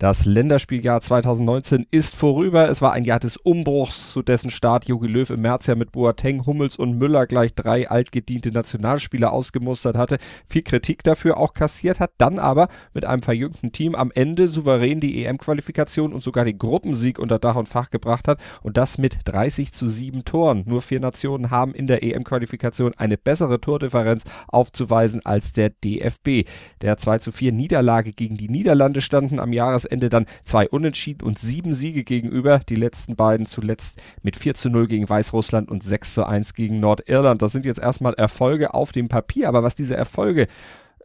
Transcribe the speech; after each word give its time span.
Das 0.00 0.24
Länderspieljahr 0.24 1.02
2019 1.02 1.86
ist 1.90 2.16
vorüber. 2.16 2.70
Es 2.70 2.80
war 2.80 2.92
ein 2.92 3.04
Jahr 3.04 3.20
des 3.20 3.36
Umbruchs, 3.36 4.12
zu 4.12 4.22
dessen 4.22 4.48
Start 4.48 4.88
Jogi 4.88 5.06
Löw 5.06 5.28
im 5.28 5.42
März 5.42 5.66
ja 5.66 5.74
mit 5.74 5.92
Boateng, 5.92 6.46
Hummels 6.46 6.76
und 6.76 6.96
Müller 6.96 7.26
gleich 7.26 7.54
drei 7.54 7.86
altgediente 7.86 8.50
Nationalspieler 8.50 9.30
ausgemustert 9.30 9.98
hatte. 9.98 10.16
Viel 10.48 10.62
Kritik 10.62 11.02
dafür 11.02 11.36
auch 11.36 11.52
kassiert 11.52 12.00
hat, 12.00 12.12
dann 12.16 12.38
aber 12.38 12.68
mit 12.94 13.04
einem 13.04 13.20
verjüngten 13.20 13.72
Team 13.72 13.94
am 13.94 14.10
Ende 14.10 14.48
souverän 14.48 15.00
die 15.00 15.22
EM-Qualifikation 15.22 16.14
und 16.14 16.22
sogar 16.22 16.46
den 16.46 16.56
Gruppensieg 16.56 17.18
unter 17.18 17.38
Dach 17.38 17.56
und 17.56 17.68
Fach 17.68 17.90
gebracht 17.90 18.26
hat 18.26 18.40
und 18.62 18.78
das 18.78 18.96
mit 18.96 19.18
30 19.26 19.74
zu 19.74 19.86
7 19.86 20.24
Toren. 20.24 20.62
Nur 20.64 20.80
vier 20.80 21.00
Nationen 21.00 21.50
haben 21.50 21.74
in 21.74 21.86
der 21.86 22.02
EM-Qualifikation 22.02 22.94
eine 22.96 23.18
bessere 23.18 23.60
Tordifferenz 23.60 24.24
aufzuweisen 24.48 25.26
als 25.26 25.52
der 25.52 25.68
DFB. 25.68 26.48
Der 26.80 26.96
2 26.96 27.18
zu 27.18 27.32
4 27.32 27.52
Niederlage 27.52 28.12
gegen 28.12 28.38
die 28.38 28.48
Niederlande 28.48 29.02
standen 29.02 29.38
am 29.38 29.52
Jahres 29.52 29.89
Jahresende 29.90 30.08
dann 30.08 30.26
zwei 30.44 30.68
Unentschieden 30.68 31.24
und 31.24 31.38
sieben 31.38 31.74
Siege 31.74 32.04
gegenüber. 32.04 32.60
Die 32.68 32.76
letzten 32.76 33.16
beiden 33.16 33.46
zuletzt 33.46 34.00
mit 34.22 34.36
4 34.36 34.54
zu 34.54 34.70
0 34.70 34.86
gegen 34.86 35.08
Weißrussland 35.08 35.70
und 35.70 35.82
6 35.82 36.14
zu 36.14 36.26
1 36.26 36.54
gegen 36.54 36.80
Nordirland. 36.80 37.42
Das 37.42 37.52
sind 37.52 37.64
jetzt 37.64 37.80
erstmal 37.80 38.14
Erfolge 38.14 38.74
auf 38.74 38.92
dem 38.92 39.08
Papier, 39.08 39.48
aber 39.48 39.62
was 39.62 39.74
diese 39.74 39.96
Erfolge 39.96 40.46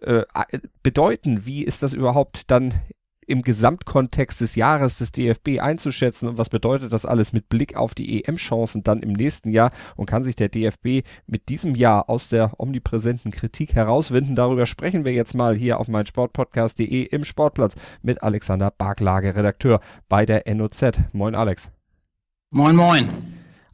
äh, 0.01 0.23
bedeuten, 0.83 1.45
wie 1.45 1.63
ist 1.63 1.83
das 1.83 1.93
überhaupt 1.93 2.51
dann 2.51 2.73
im 3.27 3.41
Gesamtkontext 3.41 4.41
des 4.41 4.55
Jahres 4.55 4.97
des 4.97 5.11
DFB 5.11 5.59
einzuschätzen 5.59 6.27
und 6.27 6.37
was 6.37 6.49
bedeutet 6.49 6.93
das 6.93 7.05
alles 7.05 7.33
mit 7.33 7.49
Blick 7.49 7.75
auf 7.75 7.95
die 7.95 8.23
EM-Chancen 8.23 8.83
dann 8.83 9.01
im 9.01 9.13
nächsten 9.13 9.49
Jahr 9.49 9.71
und 9.95 10.05
kann 10.05 10.23
sich 10.23 10.35
der 10.35 10.49
DFB 10.49 11.07
mit 11.27 11.49
diesem 11.49 11.75
Jahr 11.75 12.09
aus 12.09 12.29
der 12.29 12.59
omnipräsenten 12.59 13.31
Kritik 13.31 13.73
herauswinden. 13.73 14.35
Darüber 14.35 14.65
sprechen 14.65 15.05
wir 15.05 15.13
jetzt 15.13 15.33
mal 15.33 15.55
hier 15.55 15.79
auf 15.79 15.87
meinsportpodcast.de 15.87 17.03
im 17.03 17.23
Sportplatz 17.23 17.75
mit 18.01 18.23
Alexander 18.23 18.71
Barklage, 18.71 19.35
Redakteur 19.35 19.79
bei 20.09 20.25
der 20.25 20.43
NOZ. 20.53 20.83
Moin 21.13 21.35
Alex. 21.35 21.71
Moin 22.51 22.75
moin. 22.75 23.07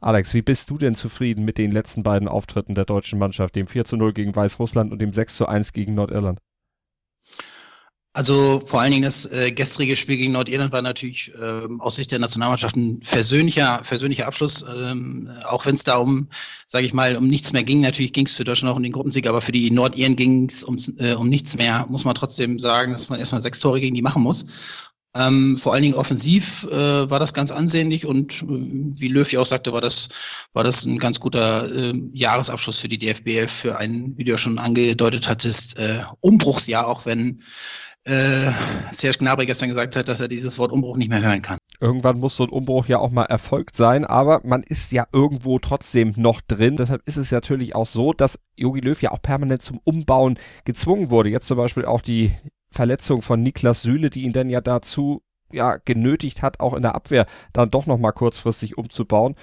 Alex, 0.00 0.34
wie 0.34 0.42
bist 0.42 0.68
du 0.68 0.78
denn 0.78 0.96
zufrieden 0.96 1.44
mit 1.44 1.58
den 1.58 1.70
letzten 1.70 2.02
beiden 2.02 2.26
Auftritten 2.26 2.74
der 2.74 2.84
deutschen 2.84 3.20
Mannschaft, 3.20 3.54
dem 3.54 3.68
4 3.68 3.84
zu 3.84 3.96
0 3.96 4.12
gegen 4.12 4.34
Weißrussland 4.34 4.90
und 4.90 5.00
dem 5.00 5.12
6 5.12 5.36
zu 5.36 5.46
1 5.46 5.72
gegen 5.72 5.94
Nordirland? 5.94 6.40
Also 8.14 8.60
vor 8.66 8.82
allen 8.82 8.90
Dingen 8.90 9.04
das 9.04 9.24
äh, 9.32 9.52
gestrige 9.52 9.96
Spiel 9.96 10.18
gegen 10.18 10.32
Nordirland 10.32 10.70
war 10.70 10.82
natürlich 10.82 11.32
ähm, 11.42 11.80
aus 11.80 11.96
Sicht 11.96 12.10
der 12.10 12.18
Nationalmannschaft 12.18 12.76
ein 12.76 13.00
versöhnlicher, 13.00 13.80
versöhnlicher 13.84 14.26
Abschluss, 14.26 14.66
ähm, 14.68 15.30
auch 15.44 15.64
wenn 15.64 15.76
es 15.76 15.84
da 15.84 15.96
um, 15.96 16.28
sage 16.66 16.84
ich 16.84 16.92
mal, 16.92 17.16
um 17.16 17.26
nichts 17.26 17.54
mehr 17.54 17.64
ging. 17.64 17.80
Natürlich 17.80 18.12
ging 18.12 18.26
es 18.26 18.34
für 18.34 18.44
Deutschland 18.44 18.70
auch 18.70 18.76
um 18.76 18.82
den 18.82 18.92
Gruppensieg, 18.92 19.26
aber 19.26 19.40
für 19.40 19.52
die 19.52 19.70
Nordiren 19.70 20.14
ging 20.14 20.46
es 20.46 20.62
um, 20.62 20.76
äh, 20.98 21.14
um 21.14 21.30
nichts 21.30 21.56
mehr. 21.56 21.86
Muss 21.88 22.04
man 22.04 22.14
trotzdem 22.14 22.58
sagen, 22.58 22.92
dass 22.92 23.08
man 23.08 23.18
erstmal 23.18 23.40
sechs 23.40 23.60
Tore 23.60 23.80
gegen 23.80 23.94
die 23.94 24.02
machen 24.02 24.22
muss. 24.22 24.44
Ähm, 25.14 25.56
vor 25.56 25.72
allen 25.72 25.82
Dingen 25.82 25.94
offensiv 25.94 26.64
äh, 26.70 27.10
war 27.10 27.18
das 27.18 27.34
ganz 27.34 27.50
ansehnlich 27.50 28.06
und 28.06 28.42
äh, 28.42 28.46
wie 28.48 29.08
Löw 29.08 29.30
ja 29.30 29.40
auch 29.40 29.46
sagte, 29.46 29.72
war 29.72 29.82
das, 29.82 30.08
war 30.54 30.64
das 30.64 30.86
ein 30.86 30.98
ganz 30.98 31.20
guter 31.20 31.70
äh, 31.70 31.92
Jahresabschluss 32.14 32.78
für 32.78 32.88
die 32.88 32.98
DFB 32.98 33.46
für 33.46 33.76
ein, 33.76 34.14
wie 34.16 34.24
du 34.24 34.32
ja 34.32 34.38
schon 34.38 34.58
angedeutet 34.58 35.28
hattest, 35.28 35.78
äh, 35.78 35.98
Umbruchsjahr, 36.20 36.86
auch 36.86 37.04
wenn 37.04 37.42
äh, 38.04 38.50
Serge 38.90 39.18
Gnabry 39.18 39.46
gestern 39.46 39.68
gesagt 39.68 39.96
hat, 39.96 40.08
dass 40.08 40.20
er 40.20 40.28
dieses 40.28 40.58
Wort 40.58 40.72
Umbruch 40.72 40.96
nicht 40.96 41.08
mehr 41.08 41.22
hören 41.22 41.42
kann. 41.42 41.58
Irgendwann 41.80 42.18
muss 42.18 42.36
so 42.36 42.44
ein 42.44 42.50
Umbruch 42.50 42.86
ja 42.86 42.98
auch 42.98 43.10
mal 43.10 43.24
erfolgt 43.24 43.76
sein, 43.76 44.04
aber 44.04 44.40
man 44.44 44.62
ist 44.62 44.92
ja 44.92 45.06
irgendwo 45.12 45.58
trotzdem 45.58 46.12
noch 46.16 46.40
drin. 46.40 46.76
Deshalb 46.76 47.02
ist 47.06 47.16
es 47.16 47.32
natürlich 47.32 47.74
auch 47.74 47.86
so, 47.86 48.12
dass 48.12 48.38
Jogi 48.56 48.80
Löw 48.80 49.00
ja 49.02 49.10
auch 49.12 49.22
permanent 49.22 49.62
zum 49.62 49.80
Umbauen 49.84 50.38
gezwungen 50.64 51.10
wurde. 51.10 51.30
Jetzt 51.30 51.48
zum 51.48 51.56
Beispiel 51.56 51.84
auch 51.84 52.00
die 52.00 52.32
Verletzung 52.70 53.22
von 53.22 53.42
Niklas 53.42 53.82
Süle, 53.82 54.10
die 54.10 54.22
ihn 54.22 54.32
dann 54.32 54.48
ja 54.48 54.60
dazu 54.60 55.22
ja, 55.52 55.76
genötigt 55.76 56.42
hat, 56.42 56.60
auch 56.60 56.74
in 56.74 56.82
der 56.82 56.94
Abwehr 56.94 57.26
dann 57.52 57.70
doch 57.70 57.86
nochmal 57.86 58.12
kurzfristig 58.12 58.78
umzubauen. 58.78 59.34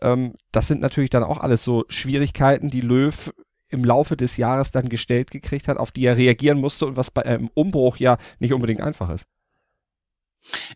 Ähm, 0.00 0.34
das 0.52 0.68
sind 0.68 0.80
natürlich 0.80 1.10
dann 1.10 1.24
auch 1.24 1.38
alles 1.38 1.64
so 1.64 1.84
Schwierigkeiten, 1.88 2.70
die 2.70 2.80
Löw 2.80 3.32
im 3.68 3.84
Laufe 3.84 4.16
des 4.16 4.36
Jahres 4.36 4.70
dann 4.70 4.88
gestellt 4.88 5.30
gekriegt 5.30 5.68
hat, 5.68 5.76
auf 5.76 5.90
die 5.90 6.04
er 6.04 6.16
reagieren 6.16 6.58
musste 6.58 6.86
und 6.86 6.96
was 6.96 7.10
bei 7.10 7.24
einem 7.24 7.50
Umbruch 7.54 7.96
ja 7.98 8.18
nicht 8.38 8.52
unbedingt 8.52 8.80
einfach 8.80 9.10
ist. 9.10 9.26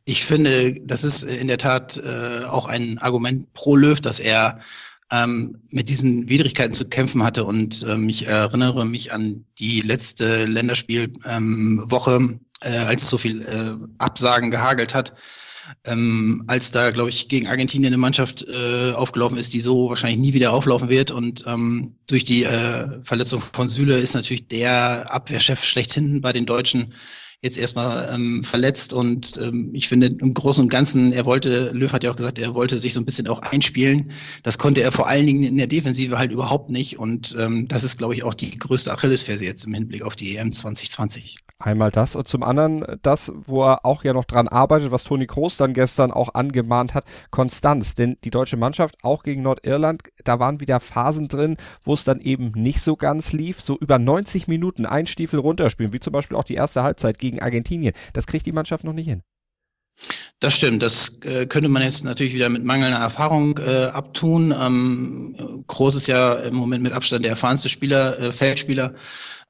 Ich 0.05 0.25
finde, 0.25 0.81
das 0.83 1.05
ist 1.05 1.23
in 1.23 1.49
der 1.49 1.59
Tat 1.59 1.99
äh, 1.99 2.45
auch 2.45 2.67
ein 2.67 2.99
Argument 2.99 3.53
pro 3.53 3.77
Löw, 3.77 4.01
dass 4.01 4.19
er 4.19 4.59
ähm, 5.13 5.59
mit 5.71 5.89
diesen 5.89 6.29
Widrigkeiten 6.29 6.75
zu 6.75 6.89
kämpfen 6.89 7.23
hatte. 7.23 7.45
Und 7.45 7.87
ähm, 7.89 8.09
ich 8.09 8.27
erinnere 8.27 8.87
mich 8.87 9.13
an 9.13 9.45
die 9.59 9.81
letzte 9.81 10.45
Länderspielwoche, 10.47 12.17
ähm, 12.17 12.41
äh, 12.63 12.79
als 12.79 13.09
so 13.09 13.19
viel 13.19 13.43
äh, 13.43 13.77
Absagen 13.99 14.51
gehagelt 14.51 14.95
hat 14.95 15.15
ähm, 15.85 16.45
als 16.47 16.71
da, 16.71 16.91
glaube 16.91 17.11
ich, 17.11 17.29
gegen 17.29 17.47
Argentinien 17.47 17.93
eine 17.93 18.01
Mannschaft 18.01 18.47
äh, 18.49 18.93
aufgelaufen 18.93 19.39
ist, 19.39 19.53
die 19.53 19.61
so 19.61 19.89
wahrscheinlich 19.89 20.19
nie 20.19 20.33
wieder 20.33 20.53
auflaufen 20.53 20.89
wird. 20.89 21.11
Und 21.11 21.45
ähm, 21.47 21.95
durch 22.09 22.25
die 22.25 22.45
äh, 22.45 23.03
Verletzung 23.03 23.41
von 23.41 23.69
Süle 23.69 23.99
ist 23.99 24.15
natürlich 24.15 24.49
der 24.49 25.13
Abwehrchef 25.13 25.65
schlechthin 25.65 26.21
bei 26.21 26.33
den 26.33 26.47
Deutschen 26.47 26.95
jetzt 27.43 27.57
erstmal 27.57 28.11
ähm, 28.15 28.43
verletzt 28.43 28.93
und 28.93 29.39
ähm, 29.39 29.71
ich 29.73 29.89
finde 29.89 30.09
im 30.09 30.35
Großen 30.35 30.63
und 30.63 30.69
Ganzen, 30.69 31.13
er 31.13 31.25
wollte, 31.25 31.71
Löw 31.73 31.91
hat 31.91 32.05
ja 32.05 32.11
auch 32.11 32.17
gesagt, 32.17 32.39
er 32.39 32.55
wollte 32.55 32.77
sich 32.77 32.93
so 32.93 33.01
ein 33.01 33.07
bisschen 33.07 33.29
auch 33.29 33.41
einspielen. 33.41 34.13
Das 34.43 34.59
konnte 34.59 34.83
er 34.83 34.93
vor 34.93 35.09
allen 35.09 35.25
Dingen 35.25 35.45
in 35.45 35.57
der 35.57 35.67
Defensive 35.67 36.19
halt 36.19 36.33
überhaupt 36.33 36.69
nicht 36.69 36.99
und 36.99 37.35
ähm, 37.39 37.67
das 37.67 37.83
ist, 37.83 37.97
glaube 37.97 38.15
ich, 38.15 38.25
auch 38.25 38.35
die 38.35 38.59
größte 38.59 38.93
Achillesferse 38.93 39.45
jetzt 39.45 39.65
im 39.65 39.73
Hinblick 39.73 40.03
auf 40.03 40.17
die 40.17 40.37
EM 40.37 40.53
2020. 40.53 41.39
Einmal 41.59 41.91
das 41.91 42.17
und 42.17 42.27
zum 42.27 42.43
anderen 42.43 42.85
das, 43.03 43.33
wo 43.35 43.65
er 43.65 43.85
auch 43.85 44.03
ja 44.03 44.15
noch 44.15 44.25
dran 44.25 44.49
arbeitet, 44.49 44.93
was 44.93 45.05
Toni 45.05 45.27
Kroos 45.27 45.59
dann 45.59 45.75
gestern 45.75 46.11
auch 46.11 46.35
angemahnt 46.35 46.95
hat, 46.95 47.05
Konstanz. 47.31 47.95
Denn 47.95 48.17
die 48.25 48.31
deutsche 48.31 48.57
Mannschaft, 48.57 48.97
auch 49.03 49.23
gegen 49.23 49.43
Nordirland, 49.43 50.03
da 50.25 50.39
waren 50.39 50.61
wieder 50.61 50.81
Phasen 50.81 51.29
drin, 51.29 51.59
wo 51.83 51.93
es 51.93 52.05
dann 52.05 52.21
eben 52.21 52.53
nicht 52.55 52.81
so 52.81 52.97
ganz 52.97 53.35
lief. 53.35 53.61
So 53.61 53.79
über 53.79 53.99
90 53.99 54.49
Minuten 54.49 54.87
ein 54.87 55.07
Stiefel 55.07 55.39
runterspielen, 55.39 55.93
wie 55.93 56.01
zum 56.01 56.15
Beispiel 56.15 56.37
auch 56.37 56.45
die 56.45 56.55
erste 56.55 56.83
Halbzeit 56.83 57.19
gegen 57.19 57.30
Argentinien. 57.39 57.95
Das 58.13 58.27
kriegt 58.27 58.47
die 58.47 58.53
Mannschaft 58.53 58.83
noch 58.83 58.93
nicht 58.93 59.07
hin. 59.07 59.23
Das 60.41 60.55
stimmt. 60.55 60.83
Das 60.83 61.21
äh, 61.25 61.47
könnte 61.47 61.69
man 61.69 61.83
jetzt 61.83 62.03
natürlich 62.05 62.33
wieder 62.33 62.49
mit 62.49 62.65
mangelnder 62.65 62.99
Erfahrung 62.99 63.59
äh, 63.59 63.87
abtun. 63.93 64.55
Ähm, 64.59 65.65
Groß 65.67 65.95
ist 65.95 66.07
ja 66.07 66.33
im 66.35 66.55
Moment 66.55 66.83
mit 66.83 66.93
Abstand 66.93 67.25
der 67.25 67.33
erfahrenste 67.33 67.69
Spieler, 67.69 68.19
äh, 68.19 68.33
Feldspieler, 68.33 68.95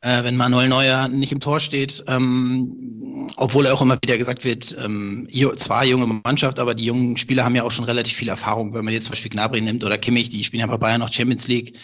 äh, 0.01 0.25
wenn 0.25 0.37
Manuel 0.37 0.69
Neuer 0.69 1.07
nicht 1.07 1.31
im 1.31 1.39
Tor 1.39 1.61
steht. 1.61 2.03
Ähm, 2.09 3.31
obwohl 3.37 3.67
er 3.67 3.75
auch 3.75 3.83
immer 3.83 3.99
wieder 4.03 4.19
gesagt 4.19 4.45
wird, 4.45 4.77
ähm, 4.85 5.29
zwar 5.57 5.85
junge 5.85 6.21
Mannschaft, 6.25 6.59
aber 6.59 6.75
die 6.75 6.87
jungen 6.87 7.17
Spieler 7.17 7.45
haben 7.45 7.55
ja 7.55 7.63
auch 7.63 7.71
schon 7.71 7.85
relativ 7.85 8.17
viel 8.17 8.29
Erfahrung. 8.29 8.75
Wenn 8.75 8.85
man 8.85 8.95
jetzt 8.95 9.05
zum 9.05 9.13
Beispiel 9.13 9.31
Gnabry 9.31 9.61
nimmt 9.61 9.85
oder 9.85 9.99
Kimmich, 9.99 10.31
die 10.31 10.43
spielen 10.43 10.63
ja 10.63 10.67
bei 10.67 10.77
Bayern 10.77 11.01
noch 11.01 11.13
Champions 11.13 11.47
League. 11.47 11.79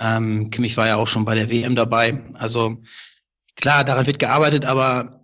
Ähm, 0.00 0.48
Kimmich 0.50 0.76
war 0.78 0.86
ja 0.86 0.96
auch 0.96 1.08
schon 1.08 1.26
bei 1.26 1.34
der 1.34 1.50
WM 1.50 1.74
dabei. 1.74 2.22
Also 2.34 2.78
klar, 3.56 3.84
daran 3.84 4.06
wird 4.06 4.18
gearbeitet, 4.18 4.64
aber 4.64 5.17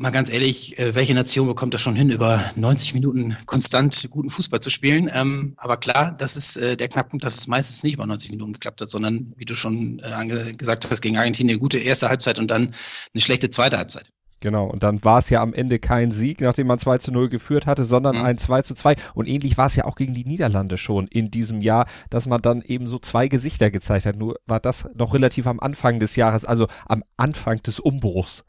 mal 0.00 0.10
ganz 0.10 0.32
ehrlich, 0.32 0.78
äh, 0.78 0.94
welche 0.94 1.14
Nation 1.14 1.46
bekommt 1.46 1.74
das 1.74 1.82
schon 1.82 1.94
hin, 1.94 2.10
über 2.10 2.42
90 2.56 2.94
Minuten 2.94 3.36
konstant 3.44 4.08
guten 4.10 4.30
Fußball 4.30 4.60
zu 4.60 4.70
spielen? 4.70 5.10
Ähm, 5.12 5.52
aber 5.58 5.76
klar, 5.76 6.14
das 6.16 6.36
ist 6.36 6.56
äh, 6.56 6.76
der 6.76 6.88
Knackpunkt, 6.88 7.22
dass 7.22 7.36
es 7.36 7.46
meistens 7.46 7.82
nicht 7.82 7.94
über 7.94 8.06
90 8.06 8.30
Minuten 8.30 8.54
geklappt 8.54 8.80
hat, 8.80 8.90
sondern, 8.90 9.34
wie 9.36 9.44
du 9.44 9.54
schon 9.54 10.00
äh, 10.00 10.52
gesagt 10.52 10.90
hast, 10.90 11.02
gegen 11.02 11.18
Argentinien 11.18 11.54
eine 11.54 11.60
gute 11.60 11.78
erste 11.78 12.08
Halbzeit 12.08 12.38
und 12.38 12.50
dann 12.50 12.62
eine 12.62 13.20
schlechte 13.20 13.50
zweite 13.50 13.76
Halbzeit. 13.76 14.10
Genau, 14.42 14.66
und 14.68 14.82
dann 14.82 15.04
war 15.04 15.18
es 15.18 15.28
ja 15.28 15.42
am 15.42 15.52
Ende 15.52 15.78
kein 15.78 16.12
Sieg, 16.12 16.40
nachdem 16.40 16.66
man 16.66 16.78
2 16.78 16.96
zu 16.96 17.12
0 17.12 17.28
geführt 17.28 17.66
hatte, 17.66 17.84
sondern 17.84 18.16
mhm. 18.16 18.24
ein 18.24 18.38
2 18.38 18.62
zu 18.62 18.74
2. 18.74 18.96
Und 19.12 19.28
ähnlich 19.28 19.58
war 19.58 19.66
es 19.66 19.76
ja 19.76 19.84
auch 19.84 19.96
gegen 19.96 20.14
die 20.14 20.24
Niederlande 20.24 20.78
schon 20.78 21.08
in 21.08 21.30
diesem 21.30 21.60
Jahr, 21.60 21.86
dass 22.08 22.26
man 22.26 22.40
dann 22.40 22.62
eben 22.62 22.86
so 22.86 22.98
zwei 22.98 23.28
Gesichter 23.28 23.70
gezeigt 23.70 24.06
hat. 24.06 24.16
Nur 24.16 24.36
war 24.46 24.60
das 24.60 24.88
noch 24.94 25.12
relativ 25.12 25.46
am 25.46 25.60
Anfang 25.60 26.00
des 26.00 26.16
Jahres, 26.16 26.46
also 26.46 26.68
am 26.86 27.04
Anfang 27.18 27.62
des 27.62 27.80
Umbruchs. 27.80 28.44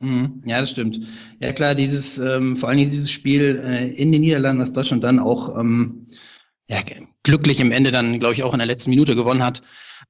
Mhm. 0.00 0.42
Ja, 0.44 0.60
das 0.60 0.70
stimmt. 0.70 1.00
Ja 1.40 1.52
klar, 1.52 1.74
dieses, 1.74 2.18
ähm, 2.18 2.56
vor 2.56 2.68
allen 2.68 2.78
Dingen 2.78 2.90
dieses 2.90 3.10
Spiel 3.10 3.60
äh, 3.64 3.88
in 3.94 4.12
den 4.12 4.20
Niederlanden, 4.20 4.62
was 4.62 4.72
Deutschland 4.72 5.02
dann 5.02 5.18
auch 5.18 5.58
ähm, 5.58 6.04
ja, 6.68 6.80
glücklich 7.28 7.60
im 7.60 7.72
Ende 7.72 7.90
dann, 7.90 8.18
glaube 8.20 8.32
ich, 8.32 8.42
auch 8.42 8.54
in 8.54 8.58
der 8.58 8.66
letzten 8.66 8.88
Minute 8.88 9.14
gewonnen 9.14 9.44
hat, 9.44 9.60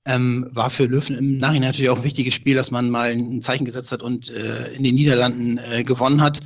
ähm, 0.04 0.46
war 0.52 0.70
für 0.70 0.84
Löwen 0.84 1.18
im 1.18 1.38
Nachhinein 1.38 1.70
natürlich 1.70 1.90
auch 1.90 1.96
ein 1.96 2.04
wichtiges 2.04 2.32
Spiel, 2.32 2.54
dass 2.54 2.70
man 2.70 2.90
mal 2.90 3.10
ein 3.10 3.42
Zeichen 3.42 3.64
gesetzt 3.64 3.90
hat 3.90 4.04
und 4.04 4.30
äh, 4.30 4.68
in 4.74 4.84
den 4.84 4.94
Niederlanden 4.94 5.58
äh, 5.58 5.82
gewonnen 5.82 6.22
hat. 6.22 6.38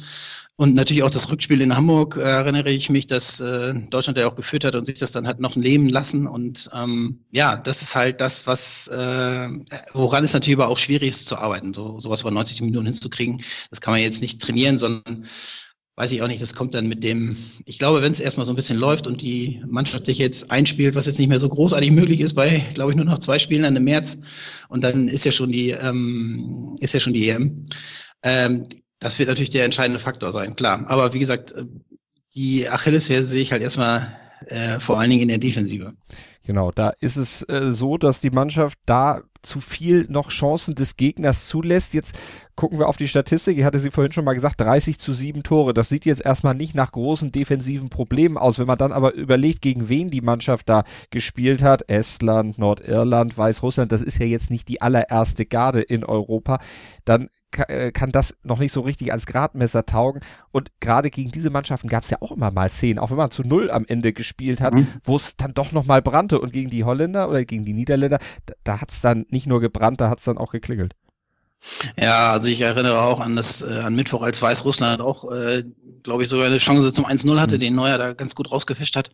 Und 0.57 0.75
natürlich 0.75 1.03
auch 1.03 1.11
das 1.11 1.31
Rückspiel 1.31 1.61
in 1.61 1.77
Hamburg 1.77 2.17
äh, 2.17 2.23
erinnere 2.23 2.71
ich 2.71 2.89
mich, 2.89 3.07
dass 3.07 3.41
äh, 3.41 3.75
Deutschland 3.91 4.17
ja 4.17 4.27
auch 4.27 4.35
geführt 4.35 4.65
hat 4.65 4.75
und 4.75 4.87
sich 4.87 4.99
das 4.99 5.13
dann 5.13 5.29
hat 5.29 5.41
noch 5.41 5.57
leben 5.57 5.91
lassen. 5.91 6.27
Und 6.27 6.71
ähm, 6.73 7.19
ja, 7.33 7.57
das 7.57 7.83
ist 7.83 7.95
halt 7.95 8.23
das, 8.23 8.47
was 8.47 8.89
äh, 8.89 9.49
woran 9.93 10.25
es 10.25 10.33
natürlich 10.33 10.59
aber 10.59 10.69
auch 10.69 10.79
schwierig 10.79 11.11
ist 11.11 11.27
zu 11.27 11.37
arbeiten, 11.37 11.75
so 11.75 12.01
sowas 12.01 12.23
über 12.23 12.31
90 12.31 12.63
Minuten 12.63 12.87
hinzukriegen. 12.87 13.43
Das 13.69 13.83
kann 13.83 13.93
man 13.93 14.01
jetzt 14.01 14.23
nicht 14.23 14.41
trainieren, 14.41 14.79
sondern 14.79 15.27
weiß 15.97 16.13
ich 16.13 16.23
auch 16.23 16.29
nicht, 16.29 16.41
das 16.41 16.55
kommt 16.55 16.75
dann 16.75 16.89
mit 16.89 17.05
dem, 17.05 17.37
ich 17.67 17.79
glaube, 17.79 18.03
wenn 18.03 18.13
es 18.13 18.21
erstmal 18.21 18.47
so 18.47 18.53
ein 18.53 18.57
bisschen 18.57 18.79
läuft 18.79 19.07
und 19.07 19.21
die 19.21 19.63
Mannschaft 19.67 20.07
sich 20.07 20.19
jetzt 20.19 20.51
einspielt, 20.51 20.95
was 20.95 21.07
jetzt 21.07 21.19
nicht 21.19 21.29
mehr 21.29 21.39
so 21.39 21.49
großartig 21.49 21.91
möglich 21.91 22.21
ist, 22.21 22.35
bei, 22.35 22.63
glaube 22.75 22.93
ich, 22.93 22.97
nur 22.97 23.05
noch 23.05 23.19
zwei 23.19 23.39
Spielen 23.39 23.63
dann 23.63 23.77
im 23.77 23.85
März 23.85 24.19
und 24.69 24.83
dann 24.83 25.09
ist 25.09 25.25
ja 25.25 25.33
schon 25.33 25.53
die, 25.53 25.71
ähm, 25.71 26.75
ist 26.81 26.95
ja 26.95 27.01
schon 27.01 27.13
die 27.13 27.29
EM. 27.29 27.67
Ähm, 28.23 28.65
das 29.01 29.19
wird 29.19 29.29
natürlich 29.29 29.51
der 29.51 29.65
entscheidende 29.65 29.99
Faktor 29.99 30.33
sein, 30.33 30.57
klar. 30.57 30.85
Aber 30.89 31.13
wie 31.13 31.19
gesagt, 31.19 31.53
äh, 31.53 31.65
die 32.35 32.69
Achillesferse 32.69 33.29
sehe 33.29 33.43
ich 33.43 33.53
halt 33.53 33.63
erstmal 33.63 34.09
äh, 34.47 34.81
vor 34.81 34.99
allen 34.99 35.11
Dingen 35.11 35.23
in 35.23 35.29
der 35.29 35.39
Defensive. 35.39 35.93
Genau, 36.45 36.71
da 36.71 36.91
ist 37.01 37.17
es 37.17 37.43
äh, 37.49 37.73
so, 37.73 37.99
dass 37.99 38.21
die 38.21 38.31
Mannschaft 38.31 38.79
da 38.87 39.23
zu 39.43 39.61
viel 39.61 40.07
noch 40.09 40.31
Chancen 40.31 40.75
des 40.75 40.97
Gegners 40.97 41.47
zulässt. 41.47 41.95
Jetzt 41.95 42.19
gucken 42.55 42.79
wir 42.79 42.89
auf 42.89 42.97
die 42.97 43.09
Statistik. 43.09 43.59
Ich 43.59 43.65
hatte 43.65 43.79
sie 43.79 43.91
vorhin 43.91 44.13
schon 44.13 44.25
mal 44.25 44.35
gesagt, 44.35 44.61
30 44.61 44.99
zu 44.99 45.13
7 45.13 45.43
Tore. 45.43 45.75
Das 45.75 45.89
sieht 45.89 46.05
jetzt 46.05 46.25
erstmal 46.25 46.55
nicht 46.55 46.75
nach 46.75 46.93
großen 46.93 47.33
defensiven 47.33 47.89
Problemen 47.89 48.39
aus. 48.39 48.59
Wenn 48.59 48.67
man 48.67 48.79
dann 48.79 48.93
aber 48.93 49.15
überlegt, 49.15 49.63
gegen 49.63 49.89
wen 49.89 50.11
die 50.11 50.21
Mannschaft 50.21 50.69
da 50.69 50.85
gespielt 51.11 51.63
hat, 51.63 51.89
Estland, 51.89 52.59
Nordirland, 52.59 53.37
Weißrussland, 53.37 53.93
das 53.93 54.03
ist 54.03 54.19
ja 54.19 54.27
jetzt 54.27 54.51
nicht 54.51 54.69
die 54.69 54.81
allererste 54.81 55.47
Garde 55.47 55.83
in 55.83 56.05
Europa, 56.05 56.59
dann 57.05 57.29
äh, 57.69 57.93
kann 57.93 58.13
das 58.13 58.35
noch 58.43 58.59
nicht 58.59 58.73
so 58.73 58.81
richtig 58.81 59.13
als 59.13 59.27
Gradmesser 59.27 59.85
taugen. 59.85 60.21
Und 60.53 60.71
gerade 60.81 61.11
gegen 61.11 61.31
diese 61.31 61.51
Mannschaften 61.51 61.89
gab 61.89 62.05
es 62.05 62.11
ja 62.11 62.19
auch 62.21 62.33
immer 62.33 62.51
mal 62.51 62.69
Szenen, 62.69 62.99
auch 62.99 63.11
wenn 63.11 63.17
man 63.17 63.31
zu 63.31 63.43
null 63.43 63.71
am 63.71 63.85
Ende 63.87 64.13
gespielt 64.13 64.61
hat, 64.61 64.75
mhm. 64.75 64.87
wo 65.05 65.17
es 65.17 65.37
dann 65.37 65.55
doch 65.55 65.73
noch 65.73 65.85
mal 65.85 66.03
brannte. 66.03 66.41
Und 66.41 66.53
gegen 66.53 66.71
die 66.71 66.85
Holländer 66.85 67.29
oder 67.29 67.45
gegen 67.45 67.65
die 67.65 67.75
Niederländer, 67.75 68.19
da, 68.47 68.55
da 68.65 68.81
hat 68.81 68.91
es 68.91 69.01
dann 69.01 69.27
nicht 69.33 69.47
nur 69.47 69.61
gebrannt, 69.61 70.01
da 70.01 70.09
hat 70.09 70.19
es 70.19 70.25
dann 70.25 70.39
auch 70.39 70.53
geklingelt. 70.53 70.95
Ja, 72.01 72.33
also 72.33 72.49
ich 72.49 72.61
erinnere 72.61 73.03
auch 73.03 73.21
an 73.21 73.37
das 73.37 73.63
äh, 73.63 73.83
an 73.85 73.95
Mittwoch, 73.95 74.23
als 74.23 74.43
Weißrussland 74.43 75.01
auch, 75.01 75.31
äh, 75.31 75.63
glaube 76.03 76.25
ich, 76.25 76.29
sogar 76.29 76.47
eine 76.47 76.59
Chance 76.59 76.93
zum 76.93 77.07
1-0 77.07 77.39
hatte, 77.39 77.55
mhm. 77.57 77.61
den 77.61 77.75
Neuer 77.75 77.99
da 77.99 78.13
ganz 78.15 78.35
gut 78.35 78.51
rausgefischt 78.51 78.97
hat. 78.97 79.11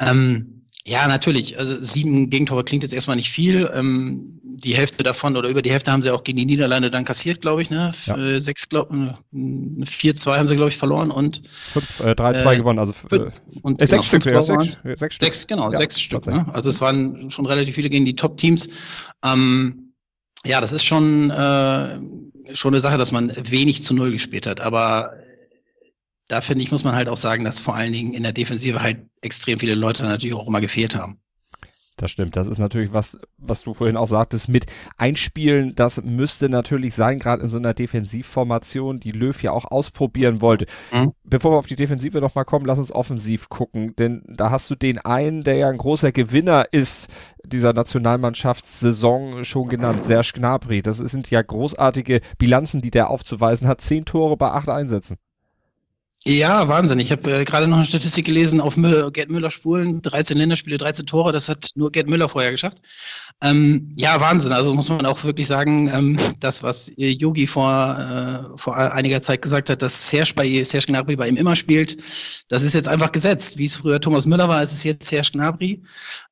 Ähm, 0.00 0.64
ja, 0.86 1.06
natürlich. 1.06 1.58
Also 1.58 1.82
sieben 1.82 2.30
Gegentore 2.30 2.64
klingt 2.64 2.82
jetzt 2.82 2.94
erstmal 2.94 3.16
nicht 3.16 3.30
viel. 3.30 3.70
Ähm, 3.74 4.37
die 4.64 4.76
Hälfte 4.76 5.04
davon 5.04 5.36
oder 5.36 5.48
über 5.48 5.62
die 5.62 5.70
Hälfte 5.70 5.92
haben 5.92 6.02
sie 6.02 6.10
auch 6.10 6.24
gegen 6.24 6.38
die 6.38 6.44
Niederlande 6.44 6.90
dann 6.90 7.04
kassiert, 7.04 7.40
glaube 7.40 7.62
ich. 7.62 7.70
Ne? 7.70 7.92
Ja. 8.06 8.16
Äh, 8.16 8.40
sechs, 8.40 8.68
glaube 8.68 9.16
äh, 9.32 9.84
4-2 9.84 10.36
haben 10.36 10.48
sie, 10.48 10.56
glaube 10.56 10.70
ich, 10.70 10.76
verloren 10.76 11.10
und 11.10 11.38
äh, 12.00 12.10
3-2 12.10 12.52
äh, 12.52 12.56
gewonnen. 12.56 12.78
Also 12.78 12.92
äh, 13.10 13.24
und, 13.62 13.80
äh, 13.80 13.86
sechs, 13.86 14.10
genau, 14.10 14.18
Stück, 14.20 14.26
ja, 14.26 14.42
sechs, 14.42 14.76
sechs, 14.82 15.14
Stück. 15.14 15.26
Sechs, 15.26 15.46
genau, 15.46 15.70
ja, 15.70 15.76
sechs 15.76 16.00
Stück. 16.00 16.26
Ne? 16.26 16.46
Also 16.52 16.70
es 16.70 16.80
waren 16.80 17.30
schon 17.30 17.46
relativ 17.46 17.76
viele 17.76 17.88
gegen 17.88 18.04
die 18.04 18.16
Top-Teams. 18.16 18.68
Ähm, 19.24 19.92
ja, 20.44 20.60
das 20.60 20.72
ist 20.72 20.84
schon, 20.84 21.30
äh, 21.30 22.00
schon 22.54 22.74
eine 22.74 22.80
Sache, 22.80 22.98
dass 22.98 23.12
man 23.12 23.32
wenig 23.50 23.82
zu 23.82 23.94
null 23.94 24.10
gespielt 24.10 24.46
hat. 24.46 24.60
Aber 24.60 25.12
da 26.26 26.40
finde 26.40 26.62
ich, 26.62 26.72
muss 26.72 26.84
man 26.84 26.94
halt 26.94 27.08
auch 27.08 27.16
sagen, 27.16 27.44
dass 27.44 27.60
vor 27.60 27.74
allen 27.74 27.92
Dingen 27.92 28.14
in 28.14 28.22
der 28.22 28.32
Defensive 28.32 28.80
halt 28.80 28.98
extrem 29.22 29.58
viele 29.58 29.74
Leute 29.74 30.02
natürlich 30.02 30.34
auch 30.34 30.48
immer 30.48 30.60
gefehlt 30.60 30.96
haben. 30.96 31.18
Das 31.98 32.12
stimmt. 32.12 32.36
Das 32.36 32.46
ist 32.46 32.58
natürlich 32.58 32.92
was, 32.92 33.18
was 33.38 33.62
du 33.62 33.74
vorhin 33.74 33.96
auch 33.96 34.06
sagtest, 34.06 34.48
mit 34.48 34.66
Einspielen, 34.96 35.74
das 35.74 36.00
müsste 36.02 36.48
natürlich 36.48 36.94
sein, 36.94 37.18
gerade 37.18 37.42
in 37.42 37.48
so 37.48 37.58
einer 37.58 37.74
Defensivformation, 37.74 39.00
die 39.00 39.10
Löw 39.10 39.42
ja 39.42 39.50
auch 39.50 39.64
ausprobieren 39.64 40.40
wollte. 40.40 40.66
Mhm. 40.92 41.12
Bevor 41.24 41.52
wir 41.52 41.58
auf 41.58 41.66
die 41.66 41.74
Defensive 41.74 42.20
nochmal 42.20 42.44
kommen, 42.44 42.66
lass 42.66 42.78
uns 42.78 42.92
offensiv 42.92 43.48
gucken, 43.48 43.96
denn 43.96 44.22
da 44.28 44.50
hast 44.50 44.70
du 44.70 44.76
den 44.76 44.98
einen, 44.98 45.42
der 45.42 45.56
ja 45.56 45.68
ein 45.68 45.76
großer 45.76 46.12
Gewinner 46.12 46.66
ist, 46.70 47.08
dieser 47.44 47.72
Nationalmannschaftssaison 47.72 49.44
schon 49.44 49.68
genannt, 49.68 50.04
Serge 50.04 50.32
Gnabry. 50.36 50.82
Das 50.82 50.98
sind 50.98 51.30
ja 51.30 51.42
großartige 51.42 52.20
Bilanzen, 52.38 52.80
die 52.80 52.92
der 52.92 53.10
aufzuweisen 53.10 53.66
hat. 53.66 53.80
Zehn 53.80 54.04
Tore 54.04 54.36
bei 54.36 54.52
acht 54.52 54.68
Einsätzen. 54.68 55.16
Ja, 56.28 56.68
Wahnsinn. 56.68 56.98
Ich 56.98 57.10
habe 57.10 57.40
äh, 57.40 57.44
gerade 57.46 57.66
noch 57.66 57.78
eine 57.78 57.86
Statistik 57.86 58.26
gelesen 58.26 58.60
auf 58.60 58.76
Mü 58.76 59.10
Gerd 59.12 59.30
Müller 59.30 59.50
Spulen, 59.50 60.02
13 60.02 60.36
Länderspiele, 60.36 60.76
13 60.76 61.06
Tore, 61.06 61.32
das 61.32 61.48
hat 61.48 61.70
nur 61.74 61.90
Gerd 61.90 62.06
Müller 62.06 62.28
vorher 62.28 62.50
geschafft. 62.50 62.82
Ähm, 63.42 63.90
ja, 63.96 64.20
Wahnsinn. 64.20 64.52
Also 64.52 64.74
muss 64.74 64.90
man 64.90 65.06
auch 65.06 65.24
wirklich 65.24 65.46
sagen, 65.46 65.90
ähm, 65.90 66.18
das, 66.40 66.62
was 66.62 66.92
Yogi 66.96 67.46
vor, 67.46 68.52
äh, 68.52 68.58
vor 68.58 68.76
einiger 68.76 69.22
Zeit 69.22 69.40
gesagt 69.40 69.70
hat, 69.70 69.80
dass 69.80 70.10
Serge, 70.10 70.32
bei, 70.36 70.62
Serge 70.64 70.88
Gnabry 70.88 71.16
bei 71.16 71.28
ihm 71.28 71.36
immer 71.36 71.56
spielt, 71.56 71.96
das 72.48 72.62
ist 72.62 72.74
jetzt 72.74 72.88
einfach 72.88 73.10
gesetzt. 73.10 73.56
Wie 73.56 73.64
es 73.64 73.76
früher 73.76 73.98
Thomas 73.98 74.26
Müller 74.26 74.50
war, 74.50 74.62
ist 74.62 74.72
es 74.72 74.84
jetzt 74.84 75.08
Serge 75.08 75.30
Gnabry. 75.32 75.82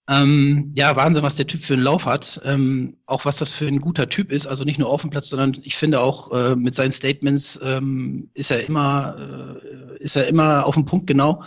Ähm, 0.09 0.73
ja, 0.77 0.95
Wahnsinn, 0.95 1.25
was 1.25 1.35
der 1.35 1.47
Typ 1.47 1.65
für 1.65 1.75
einen 1.75 1.83
Lauf 1.83 2.07
hat. 2.07 2.41
Ähm, 2.45 2.95
auch 3.07 3.25
was 3.25 3.37
das 3.37 3.53
für 3.53 3.67
ein 3.67 3.81
guter 3.81 4.09
Typ 4.09 4.31
ist. 4.31 4.47
Also 4.47 4.65
nicht 4.65 4.79
nur 4.79 4.89
auf 4.89 5.01
dem 5.01 5.11
Platz, 5.11 5.31
sondern 5.31 5.57
ich 5.63 5.75
finde 5.75 6.01
auch 6.01 6.31
äh, 6.33 6.55
mit 6.55 6.75
seinen 6.75 6.93
Statements 6.93 7.59
ähm, 7.65 8.29
ist 8.35 8.51
er 8.51 8.69
immer, 8.69 9.17
äh, 9.19 9.86
ist 9.99 10.17
er 10.17 10.29
immer 10.29 10.67
auf 10.67 10.75
dem 10.75 10.85
Punkt 10.85 11.07
genau. 11.07 11.43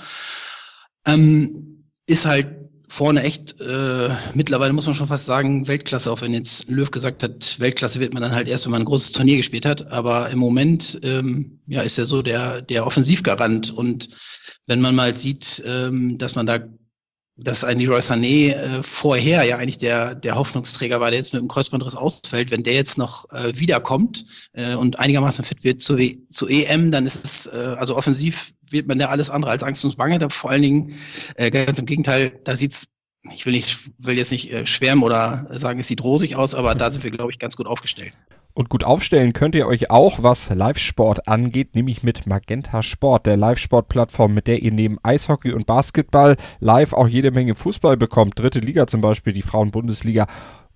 Ähm, 1.05 1.85
ist 2.05 2.25
halt 2.25 2.47
vorne 2.89 3.21
echt, 3.21 3.61
äh, 3.61 4.09
mittlerweile 4.33 4.73
muss 4.73 4.87
man 4.87 4.95
schon 4.95 5.07
fast 5.07 5.27
sagen, 5.27 5.67
Weltklasse, 5.67 6.11
auch 6.11 6.21
wenn 6.21 6.33
jetzt 6.33 6.67
Löw 6.69 6.89
gesagt 6.89 7.21
hat, 7.21 7.59
Weltklasse 7.59 7.99
wird 7.99 8.13
man 8.13 8.23
dann 8.23 8.31
halt 8.31 8.49
erst, 8.49 8.65
wenn 8.65 8.71
man 8.71 8.81
ein 8.81 8.85
großes 8.85 9.11
Turnier 9.11 9.37
gespielt 9.37 9.65
hat. 9.65 9.91
Aber 9.91 10.29
im 10.31 10.39
Moment 10.39 10.99
ähm, 11.03 11.59
ja, 11.67 11.81
ist 11.81 11.99
er 11.99 12.05
so 12.05 12.23
der, 12.23 12.61
der 12.63 12.87
Offensivgarant. 12.87 13.71
Und 13.71 14.09
wenn 14.65 14.81
man 14.81 14.95
mal 14.95 15.15
sieht, 15.15 15.63
ähm, 15.67 16.17
dass 16.17 16.33
man 16.33 16.47
da 16.47 16.59
dass 17.41 17.63
ein 17.63 17.79
Leroy 17.79 17.99
Sané 17.99 18.53
äh, 18.53 18.83
vorher 18.83 19.43
ja 19.43 19.57
eigentlich 19.57 19.77
der, 19.77 20.15
der 20.15 20.35
Hoffnungsträger 20.35 20.99
war, 20.99 21.09
der 21.09 21.19
jetzt 21.19 21.33
mit 21.33 21.41
dem 21.41 21.47
Kreuzbandriss 21.47 21.95
ausfällt. 21.95 22.51
Wenn 22.51 22.63
der 22.63 22.73
jetzt 22.73 22.97
noch 22.97 23.29
äh, 23.31 23.57
wiederkommt 23.57 24.49
äh, 24.53 24.75
und 24.75 24.99
einigermaßen 24.99 25.45
fit 25.45 25.63
wird 25.63 25.79
zur, 25.79 25.99
zur 26.29 26.49
EM, 26.49 26.91
dann 26.91 27.05
ist 27.05 27.23
es, 27.23 27.47
äh, 27.47 27.75
also 27.77 27.95
offensiv 27.95 28.51
wird 28.69 28.87
man 28.87 28.97
da 28.97 29.07
alles 29.07 29.29
andere 29.29 29.51
als 29.51 29.63
Angst 29.63 29.83
und 29.85 29.97
Bange. 29.97 30.19
Da 30.19 30.29
vor 30.29 30.49
allen 30.49 30.61
Dingen, 30.61 30.95
äh, 31.35 31.49
ganz 31.49 31.79
im 31.79 31.85
Gegenteil, 31.85 32.31
da 32.43 32.55
sieht's 32.55 32.87
ich 33.33 33.45
will 33.45 33.51
nicht, 33.51 33.91
will 33.97 34.17
jetzt 34.17 34.31
nicht 34.31 34.51
äh, 34.51 34.65
schwärmen 34.65 35.03
oder 35.03 35.45
sagen, 35.53 35.79
es 35.79 35.87
sieht 35.87 36.01
rosig 36.01 36.37
aus, 36.37 36.55
aber 36.55 36.73
da 36.73 36.89
sind 36.89 37.03
wir, 37.03 37.11
glaube 37.11 37.31
ich, 37.33 37.39
ganz 37.39 37.57
gut 37.57 37.67
aufgestellt. 37.67 38.13
Und 38.53 38.69
gut 38.69 38.83
aufstellen 38.83 39.33
könnt 39.33 39.55
ihr 39.55 39.67
euch 39.67 39.89
auch, 39.89 40.23
was 40.23 40.49
Live-Sport 40.49 41.27
angeht, 41.27 41.75
nämlich 41.75 42.03
mit 42.03 42.25
Magenta 42.25 42.83
Sport, 42.83 43.25
der 43.25 43.37
Live-Sport-Plattform, 43.37 44.33
mit 44.33 44.47
der 44.47 44.61
ihr 44.61 44.71
neben 44.71 44.97
Eishockey 45.03 45.53
und 45.53 45.65
Basketball 45.65 46.35
live 46.59 46.93
auch 46.93 47.07
jede 47.07 47.31
Menge 47.31 47.55
Fußball 47.55 47.95
bekommt. 47.95 48.37
Dritte 48.37 48.59
Liga 48.59 48.87
zum 48.87 49.01
Beispiel, 49.01 49.33
die 49.33 49.43
Frauen-Bundesliga 49.43 50.27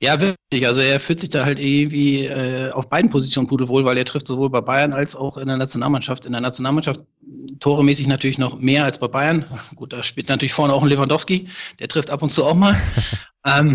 Ja, 0.00 0.20
wirklich. 0.20 0.66
Also 0.66 0.80
er 0.80 0.98
fühlt 0.98 1.20
sich 1.20 1.28
da 1.28 1.44
halt 1.44 1.60
irgendwie 1.60 2.26
äh, 2.26 2.70
auf 2.72 2.88
beiden 2.88 3.10
Positionen 3.10 3.46
pudelwohl, 3.46 3.84
weil 3.84 3.96
er 3.96 4.04
trifft 4.04 4.26
sowohl 4.26 4.50
bei 4.50 4.60
Bayern 4.60 4.92
als 4.92 5.14
auch 5.14 5.38
in 5.38 5.46
der 5.46 5.56
Nationalmannschaft. 5.56 6.24
In 6.24 6.32
der 6.32 6.40
Nationalmannschaft 6.40 7.00
toremäßig 7.60 8.08
natürlich 8.08 8.38
noch 8.38 8.58
mehr 8.58 8.84
als 8.84 8.98
bei 8.98 9.08
Bayern. 9.08 9.44
Gut, 9.76 9.92
da 9.92 10.02
spielt 10.02 10.28
natürlich 10.28 10.52
vorne 10.52 10.72
auch 10.72 10.82
ein 10.82 10.88
Lewandowski, 10.88 11.46
der 11.78 11.88
trifft 11.88 12.10
ab 12.10 12.22
und 12.22 12.30
zu 12.30 12.44
auch 12.44 12.54
mal. 12.54 12.76
ähm, 13.46 13.74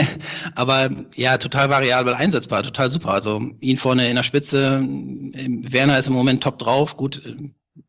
aber 0.54 0.90
ja, 1.16 1.38
total 1.38 1.70
variabel 1.70 2.14
einsetzbar, 2.14 2.62
total 2.62 2.90
super. 2.90 3.10
Also 3.10 3.40
ihn 3.60 3.78
vorne 3.78 4.08
in 4.08 4.16
der 4.16 4.22
Spitze, 4.22 4.82
Werner 4.82 5.98
ist 5.98 6.08
im 6.08 6.14
Moment 6.14 6.42
top 6.42 6.58
drauf. 6.58 6.96
Gut, 6.96 7.22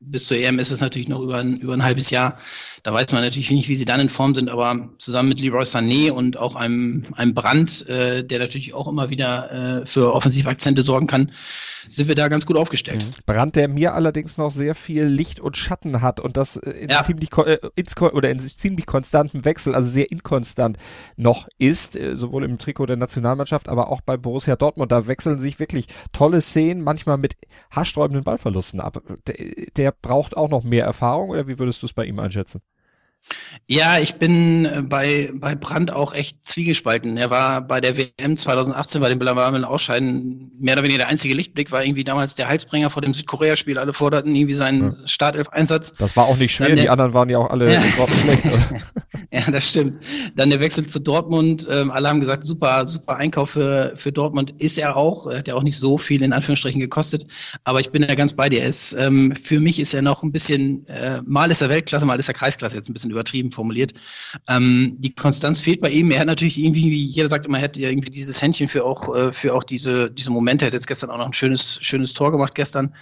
bis 0.06 0.28
zur 0.28 0.38
EM 0.38 0.60
ist 0.60 0.72
es 0.72 0.82
natürlich 0.82 1.10
noch 1.10 1.22
über 1.22 1.38
ein, 1.38 1.58
über 1.58 1.74
ein 1.74 1.84
halbes 1.84 2.10
Jahr. 2.10 2.38
Da 2.84 2.94
weiß 2.94 3.12
man 3.14 3.24
natürlich 3.24 3.50
nicht, 3.52 3.70
wie 3.70 3.76
sie 3.76 3.86
dann 3.86 4.00
in 4.00 4.10
Form 4.10 4.36
sind, 4.36 4.50
aber 4.50 4.90
zusammen 4.98 5.30
mit 5.30 5.40
Leroy 5.40 5.64
Sané 5.64 6.12
und 6.12 6.38
auch 6.38 6.56
einem, 6.56 7.06
einem 7.14 7.34
Brand, 7.34 7.88
äh, 7.88 8.24
der 8.24 8.40
natürlich 8.40 8.74
auch 8.74 8.88
immer 8.88 9.10
wieder 9.10 9.82
äh, 9.82 9.86
für 9.86 10.14
Offensivakzente 10.14 10.82
sorgen 10.82 11.08
kann, 11.08 11.32
sind 11.88 12.08
wir 12.08 12.16
da 12.16 12.28
ganz 12.28 12.46
gut 12.46 12.58
aufgestellt. 12.58 13.06
Mhm. 13.06 13.24
Brand, 13.26 13.56
der 13.56 13.68
mir 13.68 13.94
allerdings 13.94 14.38
noch 14.38 14.52
sehr 14.52 14.76
viel 14.76 15.06
Licht 15.06 15.40
und 15.40 15.56
Schatten 15.56 16.02
hat 16.02 16.20
und 16.20 16.36
das 16.36 16.58
äh, 16.58 16.72
in 16.72 16.90
ja. 16.90 17.02
ziemlich 17.02 17.30
äh, 17.38 17.60
ins, 17.76 17.96
oder 17.98 18.30
in 18.30 18.40
ziemlich 18.40 18.86
konstantem 18.86 19.46
Wechsel, 19.46 19.76
also 19.76 19.90
sehr 19.90 20.12
inkonstant 20.12 20.78
noch 21.16 21.48
ist, 21.58 21.96
äh, 21.96 22.18
sowohl 22.18 22.44
im 22.44 22.58
Trikot 22.58 22.88
der 22.88 22.98
Nationalmannschaft, 22.98 23.70
aber 23.70 23.90
auch 23.90 24.02
bei 24.02 24.18
Borussia 24.18 24.56
Dortmund. 24.56 24.92
Da 24.92 25.08
wechseln 25.08 25.40
sich 25.40 25.60
wirklich 25.60 25.88
tolle 26.12 26.42
Szenen, 26.42 26.84
manchmal 26.84 27.18
mit 27.18 27.36
haarsträubenden 27.72 28.24
Ballverlusten 28.24 28.82
ab. 28.82 29.02
Der, 29.28 29.36
der 29.78 29.93
braucht 30.02 30.36
auch 30.36 30.50
noch 30.50 30.64
mehr 30.64 30.86
Erfahrung 30.86 31.30
oder 31.30 31.48
wie 31.48 31.60
würdest 31.60 31.82
du 31.82 31.86
es 31.86 31.94
bei 31.94 32.06
ihm 32.06 32.20
einschätzen? 32.20 32.62
Ja, 33.68 34.00
ich 34.00 34.16
bin 34.16 34.66
äh, 34.66 34.82
bei, 34.82 35.32
bei 35.40 35.56
Brandt 35.56 35.92
auch 35.92 36.14
echt 36.14 36.46
zwiegespalten. 36.46 37.16
Er 37.16 37.30
war 37.30 37.66
bei 37.66 37.80
der 37.80 37.98
WM 37.98 38.36
2018 38.36 39.00
bei 39.00 39.08
den 39.08 39.20
Blamarmeln 39.20 39.64
Ausscheiden 39.64 40.52
mehr 40.60 40.74
oder 40.74 40.84
weniger 40.84 41.00
der 41.00 41.08
einzige 41.08 41.34
Lichtblick, 41.34 41.72
war 41.72 41.84
irgendwie 41.84 42.04
damals 42.04 42.36
der 42.36 42.50
Halsbringer 42.50 42.90
vor 42.90 43.02
dem 43.02 43.14
Südkorea-Spiel. 43.14 43.80
Alle 43.80 43.94
forderten 43.94 44.36
irgendwie 44.36 44.56
seinen 44.56 44.82
ja. 44.82 45.08
Startelf-Einsatz. 45.08 45.94
Das 45.98 46.18
war 46.18 46.26
auch 46.26 46.36
nicht 46.36 46.54
schwer, 46.54 46.76
die 46.76 46.90
anderen 46.90 47.14
waren 47.14 47.30
ja 47.30 47.38
auch 47.38 47.50
alle 47.50 47.72
ja. 47.72 47.82
schlecht. 47.82 48.44
Ja, 49.46 49.50
das 49.50 49.68
stimmt. 49.68 49.98
Dann 50.36 50.52
der 50.52 50.60
Wechsel 50.60 50.86
zu 50.86 51.00
Dortmund. 51.00 51.68
Ähm, 51.72 51.90
alle 51.90 52.08
haben 52.08 52.20
gesagt, 52.20 52.46
super, 52.46 52.86
super 52.86 53.16
Einkauf 53.16 53.50
für, 53.50 53.92
für 53.96 54.12
Dortmund. 54.12 54.54
Ist 54.62 54.78
er 54.78 54.96
auch. 54.96 55.26
Er 55.26 55.40
hat 55.40 55.48
ja 55.48 55.56
auch 55.56 55.64
nicht 55.64 55.80
so 55.80 55.98
viel 55.98 56.22
in 56.22 56.32
Anführungsstrichen 56.34 56.80
gekostet. 56.80 57.26
Aber 57.64 57.80
ich 57.80 57.90
bin 57.90 58.04
ja 58.04 58.14
ganz 58.14 58.34
bei 58.34 58.48
dir. 58.48 58.64
Ist, 58.64 58.94
ähm, 58.94 59.34
für 59.36 59.60
mich 59.60 59.80
ist 59.80 59.96
er 59.96 60.04
noch 60.04 60.22
ein 60.22 60.32
bisschen, 60.32 60.86
äh, 60.86 61.20
mal 61.26 61.50
ist 61.50 61.62
er 61.64 61.70
Weltklasse, 61.70 62.06
mal 62.06 62.20
ist 62.20 62.28
er 62.28 62.36
Kreisklasse, 62.36 62.76
jetzt 62.76 62.90
ein 62.90 62.94
bisschen 62.94 63.10
übertrieben 63.10 63.50
formuliert. 63.50 63.94
Ähm, 64.50 64.98
die 65.00 65.16
Konstanz 65.16 65.62
fehlt 65.62 65.82
bei 65.82 65.90
ihm. 65.90 66.12
Er 66.12 66.20
hat 66.20 66.28
natürlich 66.28 66.60
irgendwie, 66.60 66.92
wie 66.92 67.04
jeder 67.04 67.28
sagt 67.28 67.48
immer, 67.48 67.58
er 67.58 67.64
hat 67.64 67.78
ja 67.78 67.90
irgendwie 67.90 68.12
dieses 68.12 68.40
Händchen 68.40 68.68
für 68.68 68.86
auch, 68.86 69.16
äh, 69.16 69.34
für 69.34 69.56
auch 69.56 69.64
diese, 69.64 70.12
diese 70.12 70.30
Momente. 70.30 70.66
Er 70.66 70.68
hat 70.68 70.74
jetzt 70.74 70.88
gestern 70.88 71.10
auch 71.10 71.18
noch 71.18 71.26
ein 71.26 71.34
schönes, 71.34 71.80
schönes 71.82 72.14
Tor 72.14 72.32
gemacht 72.32 72.54
gestern. 72.54 72.94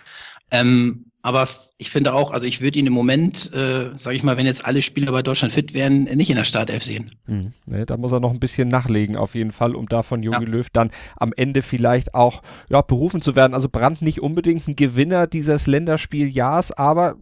Ähm, 0.50 1.11
aber 1.24 1.48
ich 1.78 1.92
finde 1.92 2.14
auch, 2.14 2.32
also 2.32 2.48
ich 2.48 2.62
würde 2.62 2.80
ihn 2.80 2.88
im 2.88 2.94
Moment, 2.94 3.52
äh, 3.54 3.92
sage 3.96 4.16
ich 4.16 4.24
mal, 4.24 4.38
wenn 4.38 4.46
jetzt 4.46 4.66
alle 4.66 4.82
Spieler 4.82 5.12
bei 5.12 5.22
Deutschland 5.22 5.54
fit 5.54 5.74
wären, 5.74 6.04
nicht 6.04 6.30
in 6.30 6.36
der 6.36 6.46
Startelf 6.46 6.84
sehen. 6.84 7.12
Hm, 7.26 7.54
ne, 7.66 7.86
da 7.86 7.98
muss 7.98 8.12
er 8.12 8.20
noch 8.20 8.32
ein 8.32 8.40
bisschen 8.40 8.68
nachlegen 8.68 9.16
auf 9.16 9.36
jeden 9.36 9.52
Fall, 9.52 9.76
um 9.76 9.88
da 9.88 10.04
von 10.04 10.24
Jogi 10.24 10.44
ja. 10.44 10.50
Löw 10.50 10.70
dann 10.72 10.92
am 11.18 11.34
Ende 11.36 11.62
vielleicht 11.62 12.16
auch 12.16 12.42
ja, 12.70 12.82
berufen 12.82 13.22
zu 13.22 13.36
werden. 13.36 13.54
Also 13.54 13.70
Brandt 13.70 14.02
nicht 14.02 14.22
unbedingt 14.22 14.68
ein 14.68 14.76
Gewinner 14.76 15.28
dieses 15.28 15.68
Länderspieljahrs, 15.68 16.72
aber 16.72 17.18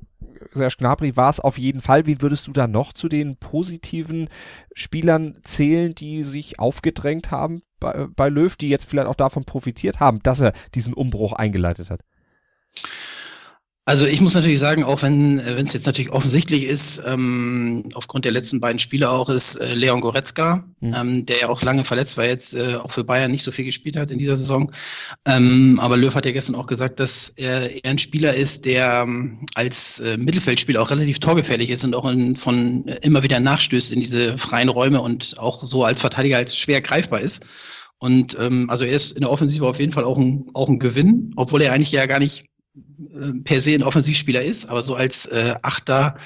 Serge 0.53 0.75
Gnabry 0.79 1.15
war 1.15 1.29
es 1.29 1.39
auf 1.39 1.57
jeden 1.57 1.81
Fall. 1.81 2.05
Wie 2.05 2.21
würdest 2.21 2.47
du 2.47 2.51
da 2.51 2.67
noch 2.67 2.93
zu 2.93 3.09
den 3.09 3.37
positiven 3.37 4.29
Spielern 4.73 5.37
zählen, 5.43 5.93
die 5.93 6.23
sich 6.23 6.59
aufgedrängt 6.59 7.31
haben 7.31 7.61
bei, 7.79 8.07
bei 8.15 8.29
Löw, 8.29 8.55
die 8.55 8.69
jetzt 8.69 8.85
vielleicht 8.85 9.07
auch 9.07 9.15
davon 9.15 9.43
profitiert 9.43 9.99
haben, 9.99 10.21
dass 10.23 10.39
er 10.39 10.53
diesen 10.75 10.93
Umbruch 10.93 11.33
eingeleitet 11.33 11.89
hat? 11.89 12.01
Also 13.89 14.05
ich 14.05 14.21
muss 14.21 14.35
natürlich 14.35 14.59
sagen, 14.59 14.83
auch 14.83 15.01
wenn 15.01 15.39
es 15.39 15.73
jetzt 15.73 15.87
natürlich 15.87 16.11
offensichtlich 16.11 16.65
ist, 16.65 17.01
ähm, 17.07 17.89
aufgrund 17.95 18.23
der 18.23 18.31
letzten 18.31 18.59
beiden 18.59 18.77
Spiele 18.77 19.09
auch, 19.09 19.31
ist 19.31 19.55
äh, 19.55 19.73
Leon 19.73 19.99
Goretzka, 19.99 20.63
mhm. 20.79 20.93
ähm, 20.93 21.25
der 21.25 21.39
ja 21.39 21.49
auch 21.49 21.63
lange 21.63 21.83
verletzt 21.83 22.15
war, 22.15 22.25
jetzt 22.25 22.53
äh, 22.53 22.75
auch 22.75 22.91
für 22.91 23.03
Bayern 23.03 23.31
nicht 23.31 23.41
so 23.41 23.49
viel 23.49 23.65
gespielt 23.65 23.97
hat 23.97 24.11
in 24.11 24.19
dieser 24.19 24.37
Saison. 24.37 24.71
Ähm, 25.25 25.79
aber 25.81 25.97
Löw 25.97 26.13
hat 26.13 26.27
ja 26.27 26.31
gestern 26.31 26.53
auch 26.53 26.67
gesagt, 26.67 26.99
dass 26.99 27.33
er, 27.35 27.83
er 27.83 27.89
ein 27.89 27.97
Spieler 27.97 28.35
ist, 28.35 28.65
der 28.65 29.05
ähm, 29.07 29.47
als 29.55 30.01
äh, 30.01 30.17
Mittelfeldspieler 30.19 30.83
auch 30.83 30.91
relativ 30.91 31.17
torgefährlich 31.17 31.71
ist 31.71 31.83
und 31.83 31.95
auch 31.95 32.07
in, 32.07 32.35
von 32.35 32.87
äh, 32.87 32.99
immer 33.01 33.23
wieder 33.23 33.39
nachstößt 33.39 33.91
in 33.91 34.01
diese 34.01 34.37
freien 34.37 34.69
Räume 34.69 35.01
und 35.01 35.39
auch 35.39 35.63
so 35.63 35.83
als 35.83 35.99
Verteidiger 35.99 36.35
halt 36.35 36.53
schwer 36.53 36.81
greifbar 36.81 37.21
ist. 37.21 37.41
Und 37.97 38.37
ähm, 38.39 38.69
also 38.69 38.85
er 38.85 38.93
ist 38.93 39.13
in 39.13 39.21
der 39.21 39.31
Offensive 39.31 39.67
auf 39.67 39.79
jeden 39.79 39.93
Fall 39.93 40.03
auch 40.03 40.19
ein, 40.19 40.45
auch 40.53 40.69
ein 40.69 40.77
Gewinn, 40.77 41.31
obwohl 41.37 41.63
er 41.63 41.73
eigentlich 41.73 41.91
ja 41.91 42.05
gar 42.05 42.19
nicht 42.19 42.45
per 43.43 43.61
se 43.61 43.73
ein 43.73 43.83
Offensivspieler 43.83 44.41
ist, 44.41 44.69
aber 44.69 44.81
so 44.81 44.95
als 44.95 45.25
äh, 45.27 45.55
Achter 45.61 46.17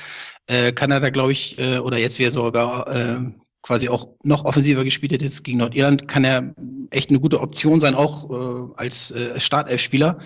äh, 0.48 0.72
kann 0.72 0.92
er 0.92 1.00
da, 1.00 1.10
glaube 1.10 1.32
ich, 1.32 1.58
äh, 1.58 1.80
oder 1.80 1.98
jetzt 1.98 2.20
wäre 2.20 2.32
sogar 2.32 2.88
äh, 2.88 3.20
quasi 3.62 3.90
auch 3.90 4.08
noch 4.24 4.46
offensiver 4.46 4.84
gespielt 4.84 5.14
hat 5.14 5.22
jetzt 5.22 5.44
gegen 5.44 5.60
Nordirland, 5.60 6.08
kann 6.08 6.24
er 6.24 6.54
echt 6.92 7.10
eine 7.10 7.20
gute 7.20 7.40
Option 7.40 7.80
sein, 7.80 7.96
auch 7.96 8.30
äh, 8.30 8.74
als 8.76 9.12
äh, 9.12 9.40
Startelf-Spieler. 9.40 10.20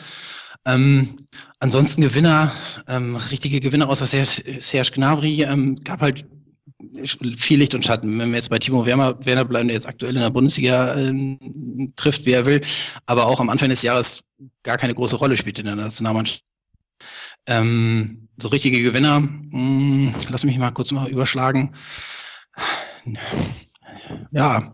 Ähm, 0.65 1.15
ansonsten 1.59 2.01
Gewinner, 2.01 2.51
ähm, 2.87 3.15
richtige 3.31 3.59
Gewinner 3.59 3.87
außer 3.87 4.05
Serge, 4.05 4.91
Gnabry, 4.91 5.43
ähm, 5.43 5.75
gab 5.83 6.01
halt 6.01 6.25
viel 7.37 7.59
Licht 7.59 7.73
und 7.73 7.85
Schatten. 7.85 8.19
Wenn 8.19 8.29
wir 8.29 8.35
jetzt 8.35 8.49
bei 8.49 8.59
Timo 8.59 8.85
Werner, 8.85 9.15
Werner 9.23 9.45
bleiben, 9.45 9.67
der 9.67 9.75
jetzt 9.75 9.87
aktuell 9.87 10.15
in 10.15 10.21
der 10.21 10.29
Bundesliga 10.29 10.95
äh, 10.95 11.13
trifft, 11.95 12.25
wie 12.25 12.33
er 12.33 12.45
will, 12.45 12.59
aber 13.05 13.27
auch 13.27 13.39
am 13.39 13.49
Anfang 13.49 13.69
des 13.69 13.81
Jahres 13.81 14.23
gar 14.63 14.77
keine 14.77 14.93
große 14.93 15.15
Rolle 15.15 15.37
spielt 15.37 15.59
in 15.59 15.65
der 15.65 15.75
Nationalmannschaft. 15.75 16.43
Ähm, 17.45 18.27
so 18.37 18.49
richtige 18.49 18.81
Gewinner, 18.81 19.19
mh, 19.19 19.51
hm, 19.51 20.13
lass 20.29 20.43
mich 20.43 20.57
mal 20.57 20.71
kurz 20.71 20.91
mal 20.91 21.09
überschlagen. 21.09 21.73
Ja, 24.31 24.73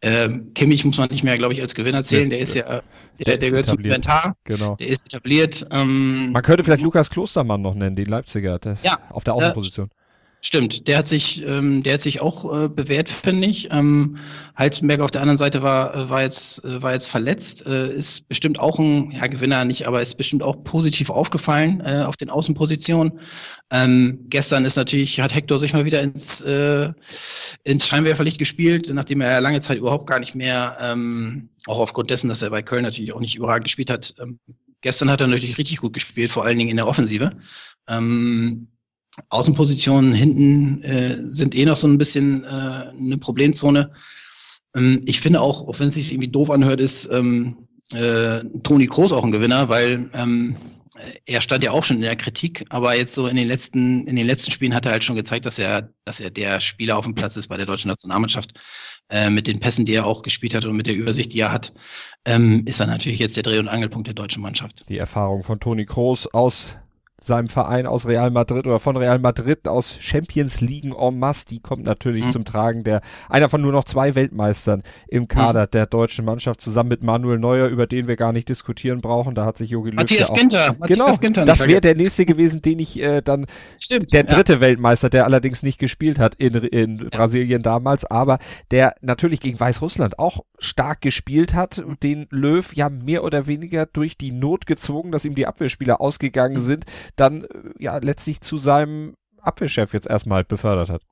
äh, 0.00 0.28
Kimmich 0.54 0.84
muss 0.84 0.98
man 0.98 1.08
nicht 1.10 1.24
mehr, 1.24 1.36
glaube 1.36 1.52
ich, 1.52 1.62
als 1.62 1.74
Gewinner 1.74 2.02
zählen. 2.02 2.30
Der 2.30 2.38
ist 2.38 2.54
ja, 2.54 2.80
der, 3.24 3.36
der, 3.36 3.50
gehört 3.50 3.66
zum 3.66 3.78
Inventar. 3.78 4.36
Genau. 4.44 4.76
Der 4.76 4.88
ist 4.88 5.06
etabliert. 5.06 5.66
Ähm, 5.70 6.32
man 6.32 6.42
könnte 6.42 6.64
vielleicht 6.64 6.82
Lukas 6.82 7.10
Klostermann 7.10 7.62
noch 7.62 7.74
nennen, 7.74 7.96
den 7.96 8.06
Leipziger, 8.06 8.58
ja, 8.82 8.98
auf 9.10 9.24
der 9.24 9.34
Außenposition. 9.34 9.88
Äh, 9.88 10.03
Stimmt, 10.46 10.88
der 10.88 10.98
hat 10.98 11.08
sich, 11.08 11.42
ähm, 11.46 11.82
der 11.82 11.94
hat 11.94 12.02
sich 12.02 12.20
auch 12.20 12.64
äh, 12.64 12.68
bewährt, 12.68 13.08
finde 13.08 13.46
ich. 13.46 13.68
Ähm, 13.72 14.16
Heizenberg 14.58 15.00
auf 15.00 15.10
der 15.10 15.22
anderen 15.22 15.38
Seite 15.38 15.62
war, 15.62 15.94
äh, 15.94 16.10
war 16.10 16.22
jetzt, 16.22 16.62
äh, 16.66 16.82
war 16.82 16.92
jetzt 16.92 17.06
verletzt, 17.06 17.66
äh, 17.66 17.90
ist 17.94 18.28
bestimmt 18.28 18.60
auch 18.60 18.78
ein, 18.78 19.10
ja 19.12 19.26
Gewinner 19.26 19.64
nicht, 19.64 19.88
aber 19.88 20.02
ist 20.02 20.16
bestimmt 20.16 20.42
auch 20.42 20.62
positiv 20.62 21.08
aufgefallen 21.08 21.80
äh, 21.80 22.02
auf 22.02 22.18
den 22.18 22.28
Außenpositionen. 22.28 23.18
Ähm, 23.70 24.26
gestern 24.28 24.66
ist 24.66 24.76
natürlich, 24.76 25.18
hat 25.18 25.34
Hector 25.34 25.58
sich 25.58 25.72
mal 25.72 25.86
wieder 25.86 26.02
ins, 26.02 26.42
äh, 26.42 26.92
ins 27.62 27.86
Scheinwerferlicht 27.86 28.38
gespielt, 28.38 28.90
nachdem 28.92 29.22
er 29.22 29.40
lange 29.40 29.60
Zeit 29.60 29.78
überhaupt 29.78 30.06
gar 30.06 30.18
nicht 30.18 30.34
mehr, 30.34 30.76
ähm, 30.78 31.48
auch 31.66 31.78
aufgrund 31.78 32.10
dessen, 32.10 32.28
dass 32.28 32.42
er 32.42 32.50
bei 32.50 32.60
Köln 32.60 32.82
natürlich 32.82 33.14
auch 33.14 33.20
nicht 33.20 33.34
überragend 33.34 33.64
gespielt 33.64 33.88
hat. 33.88 34.14
Ähm, 34.20 34.38
gestern 34.82 35.10
hat 35.10 35.22
er 35.22 35.26
natürlich 35.26 35.56
richtig 35.56 35.78
gut 35.78 35.94
gespielt, 35.94 36.30
vor 36.30 36.44
allen 36.44 36.58
Dingen 36.58 36.70
in 36.70 36.76
der 36.76 36.86
Offensive. 36.86 37.30
Ähm, 37.88 38.68
Außenpositionen 39.28 40.12
hinten 40.12 40.82
äh, 40.82 41.16
sind 41.26 41.54
eh 41.54 41.64
noch 41.64 41.76
so 41.76 41.86
ein 41.86 41.98
bisschen 41.98 42.44
äh, 42.44 42.98
eine 42.98 43.18
Problemzone. 43.18 43.92
Ähm, 44.76 45.02
ich 45.06 45.20
finde 45.20 45.40
auch, 45.40 45.66
auch 45.68 45.78
wenn 45.78 45.88
es 45.88 45.94
sich 45.94 46.12
irgendwie 46.12 46.30
doof 46.30 46.50
anhört, 46.50 46.80
ist 46.80 47.08
ähm, 47.12 47.56
äh, 47.92 48.40
Toni 48.62 48.86
Kroos 48.86 49.12
auch 49.12 49.24
ein 49.24 49.32
Gewinner, 49.32 49.68
weil 49.68 50.08
ähm, 50.14 50.56
er 51.26 51.40
stand 51.40 51.62
ja 51.62 51.72
auch 51.72 51.82
schon 51.82 51.96
in 51.96 52.02
der 52.02 52.16
Kritik, 52.16 52.64
aber 52.70 52.96
jetzt 52.96 53.14
so 53.14 53.26
in 53.26 53.36
den 53.36 53.48
letzten 53.48 54.06
in 54.06 54.16
den 54.16 54.26
letzten 54.26 54.50
Spielen 54.50 54.74
hat 54.74 54.86
er 54.86 54.92
halt 54.92 55.04
schon 55.04 55.16
gezeigt, 55.16 55.44
dass 55.44 55.58
er 55.58 55.90
dass 56.04 56.20
er 56.20 56.30
der 56.30 56.60
Spieler 56.60 56.96
auf 56.96 57.04
dem 57.04 57.14
Platz 57.14 57.36
ist 57.36 57.48
bei 57.48 57.56
der 57.56 57.66
deutschen 57.66 57.88
Nationalmannschaft 57.88 58.52
äh, 59.10 59.28
mit 59.30 59.46
den 59.46 59.58
Pässen, 59.58 59.84
die 59.84 59.94
er 59.94 60.06
auch 60.06 60.22
gespielt 60.22 60.54
hat 60.54 60.64
und 60.64 60.76
mit 60.76 60.86
der 60.86 60.94
Übersicht, 60.94 61.34
die 61.34 61.40
er 61.40 61.52
hat, 61.52 61.72
ähm, 62.24 62.62
ist 62.66 62.80
er 62.80 62.86
natürlich 62.86 63.18
jetzt 63.18 63.36
der 63.36 63.42
Dreh- 63.42 63.58
und 63.58 63.68
Angelpunkt 63.68 64.06
der 64.06 64.14
deutschen 64.14 64.42
Mannschaft. 64.42 64.84
Die 64.88 64.98
Erfahrung 64.98 65.42
von 65.42 65.58
Toni 65.58 65.84
Kroos 65.84 66.26
aus 66.32 66.76
seinem 67.20 67.48
Verein 67.48 67.86
aus 67.86 68.06
Real 68.06 68.30
Madrid 68.30 68.66
oder 68.66 68.80
von 68.80 68.96
Real 68.96 69.18
Madrid 69.18 69.68
aus 69.68 69.96
Champions 70.00 70.60
League 70.60 70.84
en 70.84 71.18
masse, 71.18 71.46
die 71.46 71.60
kommt 71.60 71.84
natürlich 71.84 72.26
mhm. 72.26 72.30
zum 72.30 72.44
Tragen. 72.44 72.82
Der 72.82 73.02
einer 73.28 73.48
von 73.48 73.60
nur 73.60 73.72
noch 73.72 73.84
zwei 73.84 74.14
Weltmeistern 74.14 74.82
im 75.08 75.28
Kader 75.28 75.62
mhm. 75.62 75.70
der 75.70 75.86
deutschen 75.86 76.24
Mannschaft 76.24 76.60
zusammen 76.60 76.88
mit 76.88 77.02
Manuel 77.02 77.38
Neuer, 77.38 77.68
über 77.68 77.86
den 77.86 78.08
wir 78.08 78.16
gar 78.16 78.32
nicht 78.32 78.48
diskutieren 78.48 79.00
brauchen. 79.00 79.34
Da 79.34 79.44
hat 79.44 79.56
sich 79.56 79.70
Jogi 79.70 79.90
Löw 79.90 79.96
Matthias 79.96 80.30
ja 80.30 80.36
Ginter. 80.36 80.66
Genau, 80.66 80.78
Matthias 80.80 81.20
Ginter 81.20 81.44
das 81.44 81.66
wäre 81.66 81.80
der 81.80 81.94
nächste 81.94 82.26
gewesen, 82.26 82.62
den 82.62 82.80
ich 82.80 83.00
äh, 83.00 83.22
dann 83.22 83.46
Stimmt, 83.78 84.12
der 84.12 84.24
dritte 84.24 84.54
ja. 84.54 84.60
Weltmeister, 84.60 85.08
der 85.08 85.24
allerdings 85.24 85.62
nicht 85.62 85.78
gespielt 85.78 86.18
hat 86.18 86.34
in, 86.34 86.54
in 86.54 86.98
ja. 86.98 87.08
Brasilien 87.10 87.62
damals, 87.62 88.04
aber 88.04 88.38
der 88.72 88.94
natürlich 89.02 89.40
gegen 89.40 89.58
Weißrussland 89.58 90.18
auch 90.18 90.44
stark 90.58 91.00
gespielt 91.00 91.54
hat, 91.54 91.84
den 92.02 92.26
Löw 92.30 92.74
ja 92.74 92.88
mehr 92.88 93.22
oder 93.22 93.46
weniger 93.46 93.86
durch 93.86 94.18
die 94.18 94.32
Not 94.32 94.66
gezwungen, 94.66 95.12
dass 95.12 95.24
ihm 95.24 95.36
die 95.36 95.46
Abwehrspieler 95.46 96.00
ausgegangen 96.00 96.56
mhm. 96.56 96.60
sind 96.60 96.84
dann 97.16 97.46
ja 97.78 97.96
letztlich 97.98 98.40
zu 98.40 98.58
seinem 98.58 99.14
Abwehrchef 99.40 99.92
jetzt 99.92 100.06
erstmal 100.08 100.44
befördert 100.44 100.90
hat. 100.90 101.02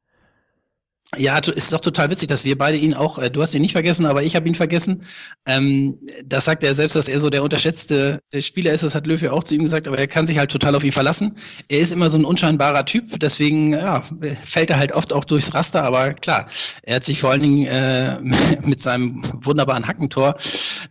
Ja, 1.19 1.37
ist 1.37 1.71
doch 1.75 1.81
total 1.81 2.11
witzig, 2.11 2.29
dass 2.29 2.47
wir 2.47 2.57
beide 2.57 2.79
ihn 2.79 2.95
auch, 2.95 3.19
äh, 3.19 3.29
du 3.29 3.43
hast 3.43 3.55
ihn 3.55 3.61
nicht 3.61 3.73
vergessen, 3.73 4.07
aber 4.07 4.23
ich 4.23 4.35
habe 4.35 4.49
ihn 4.49 4.55
vergessen. 4.55 5.03
Ähm, 5.45 5.99
das 6.25 6.47
sagt 6.47 6.65
er 6.65 6.75
selbst, 6.75 6.97
dass 6.97 7.07
er 7.07 7.21
so 7.21 7.29
der 7.29 7.43
unterschätzte 7.43 8.19
Spieler 8.41 8.73
ist. 8.73 8.83
Das 8.83 8.95
hat 8.95 9.07
Löwe 9.07 9.31
auch 9.31 9.45
zu 9.45 9.55
ihm 9.55 9.63
gesagt, 9.63 9.87
aber 9.87 9.99
er 9.99 10.07
kann 10.07 10.27
sich 10.27 10.39
halt 10.39 10.51
total 10.51 10.75
auf 10.75 10.85
ihn 10.85 10.93
verlassen. 10.93 11.37
Er 11.69 11.81
ist 11.81 11.93
immer 11.93 12.09
so 12.09 12.17
ein 12.17 12.25
unscheinbarer 12.25 12.87
Typ, 12.87 13.21
deswegen 13.21 13.75
ja, 13.75 14.03
fällt 14.43 14.71
er 14.71 14.79
halt 14.79 14.93
oft 14.93 15.13
auch 15.13 15.25
durchs 15.25 15.53
Raster. 15.53 15.83
Aber 15.83 16.15
klar, 16.15 16.47
er 16.85 16.97
hat 16.97 17.05
sich 17.05 17.21
vor 17.21 17.31
allen 17.31 17.43
Dingen 17.43 17.67
äh, 17.67 18.19
mit 18.65 18.81
seinem 18.81 19.23
wunderbaren 19.43 19.87
Hackentor 19.87 20.37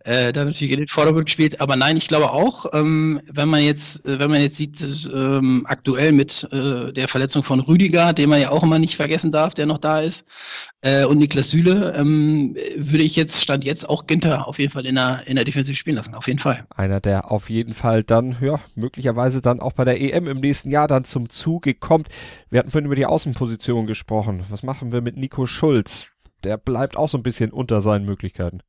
äh, 0.04 0.32
da 0.32 0.46
natürlich 0.46 0.72
in 0.72 0.82
den 0.82 0.88
Vordergrund 0.88 1.26
gespielt. 1.26 1.60
Aber 1.60 1.76
nein, 1.76 1.98
ich 1.98 2.08
glaube 2.08 2.30
auch, 2.32 2.68
ähm, 2.74 3.20
wenn 3.34 3.50
man 3.50 3.64
jetzt, 3.64 4.02
wenn 4.04 4.30
man 4.30 4.42
jetzt 4.42 4.58
sieht, 4.58 5.10
ähm, 5.12 5.66
aktuell 5.68 6.12
mit 6.12 6.48
äh, 6.52 6.94
der 6.94 7.08
Verletzung 7.08 7.42
von 7.42 7.60
Rüdiger, 7.60 8.14
den 8.14 8.30
man 8.30 8.40
ja 8.40 8.52
auch 8.52 8.62
immer 8.62 8.78
nicht 8.78 8.96
vergessen 8.96 9.32
darf, 9.32 9.56
der 9.56 9.66
noch 9.66 9.80
da 9.80 10.00
ist 10.02 10.11
ist, 10.12 10.26
äh, 10.82 11.06
und 11.06 11.18
Niklas 11.18 11.50
Süle, 11.50 11.94
ähm, 11.96 12.56
würde 12.76 13.04
ich 13.04 13.16
jetzt, 13.16 13.42
stand 13.42 13.64
jetzt 13.64 13.90
auch 13.90 14.08
Ginter 14.08 14.48
auf 14.48 14.60
jeden 14.60 14.72
Fall 14.72 14.86
in 14.86 14.96
der, 14.96 15.24
in 15.26 15.36
der 15.36 15.46
Defensive 15.46 15.76
spielen 15.76 15.96
lassen, 15.96 16.16
auf 16.16 16.28
jeden 16.28 16.40
Fall. 16.40 16.66
Einer, 16.76 17.00
der 17.00 17.32
auf 17.32 17.50
jeden 17.50 17.74
Fall 17.74 18.04
dann, 18.04 18.36
ja, 18.42 18.60
möglicherweise 18.76 19.42
dann 19.42 19.60
auch 19.60 19.74
bei 19.74 19.86
der 19.86 20.02
EM 20.02 20.28
im 20.28 20.40
nächsten 20.40 20.70
Jahr 20.70 20.88
dann 20.88 21.06
zum 21.06 21.30
Zuge 21.30 21.74
kommt. 21.74 22.10
Wir 22.50 22.60
hatten 22.60 22.72
vorhin 22.72 22.86
über 22.86 22.96
die 22.96 23.06
Außenposition 23.06 23.88
gesprochen. 23.88 24.44
Was 24.50 24.64
machen 24.64 24.92
wir 24.92 25.02
mit 25.02 25.16
Nico 25.16 25.46
Schulz? 25.46 26.08
Der 26.44 26.58
bleibt 26.58 26.98
auch 26.98 27.08
so 27.08 27.18
ein 27.18 27.24
bisschen 27.24 27.52
unter 27.52 27.82
seinen 27.82 28.06
Möglichkeiten. 28.06 28.62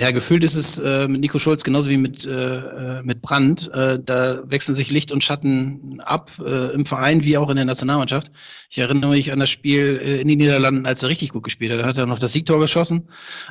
Ja, 0.00 0.12
gefühlt 0.12 0.44
ist 0.44 0.54
es 0.54 0.78
äh, 0.78 1.08
mit 1.08 1.20
Nico 1.20 1.40
Schulz 1.40 1.64
genauso 1.64 1.88
wie 1.88 1.96
mit, 1.96 2.24
äh, 2.24 3.02
mit 3.02 3.20
Brandt. 3.20 3.68
Äh, 3.74 3.98
da 4.00 4.40
wechseln 4.48 4.74
sich 4.74 4.92
Licht 4.92 5.10
und 5.10 5.24
Schatten 5.24 5.98
ab, 6.04 6.30
äh, 6.38 6.72
im 6.72 6.86
Verein 6.86 7.24
wie 7.24 7.36
auch 7.36 7.50
in 7.50 7.56
der 7.56 7.64
Nationalmannschaft. 7.64 8.30
Ich 8.70 8.78
erinnere 8.78 9.10
mich 9.10 9.32
an 9.32 9.40
das 9.40 9.50
Spiel 9.50 10.00
äh, 10.00 10.20
in 10.20 10.28
den 10.28 10.38
Niederlanden, 10.38 10.86
als 10.86 11.02
er 11.02 11.08
richtig 11.08 11.30
gut 11.30 11.42
gespielt 11.42 11.72
hat. 11.72 11.80
Da 11.80 11.86
hat 11.86 11.98
er 11.98 12.06
noch 12.06 12.20
das 12.20 12.32
Siegtor 12.32 12.60
geschossen. 12.60 13.08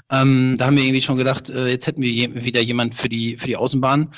Ähm, 0.09 0.55
da 0.57 0.67
haben 0.67 0.77
wir 0.77 0.83
irgendwie 0.85 1.01
schon 1.01 1.17
gedacht, 1.17 1.49
äh, 1.49 1.67
jetzt 1.67 1.85
hätten 1.85 2.01
wir 2.01 2.09
je 2.09 2.33
wieder 2.33 2.61
jemand 2.61 2.95
für 2.95 3.09
die, 3.09 3.37
für 3.37 3.47
die 3.47 3.57
Außenbahn. 3.57 4.09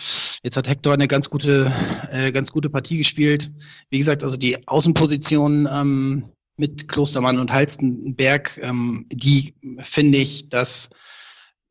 Jetzt 0.43 0.55
hat 0.55 0.67
Hector 0.67 0.93
eine 0.93 1.07
ganz 1.07 1.31
gute, 1.31 1.71
äh, 2.11 2.31
ganz 2.31 2.51
gute 2.51 2.69
Partie 2.69 2.99
gespielt. 2.99 3.51
Wie 3.89 3.97
gesagt, 3.97 4.23
also 4.23 4.37
die 4.37 4.67
Außenposition 4.67 5.67
ähm, 5.73 6.25
mit 6.57 6.87
Klostermann 6.89 7.39
und 7.39 7.51
Halstenberg, 7.51 8.59
ähm, 8.61 9.07
die 9.11 9.55
finde 9.79 10.19
ich, 10.19 10.49
dass 10.49 10.89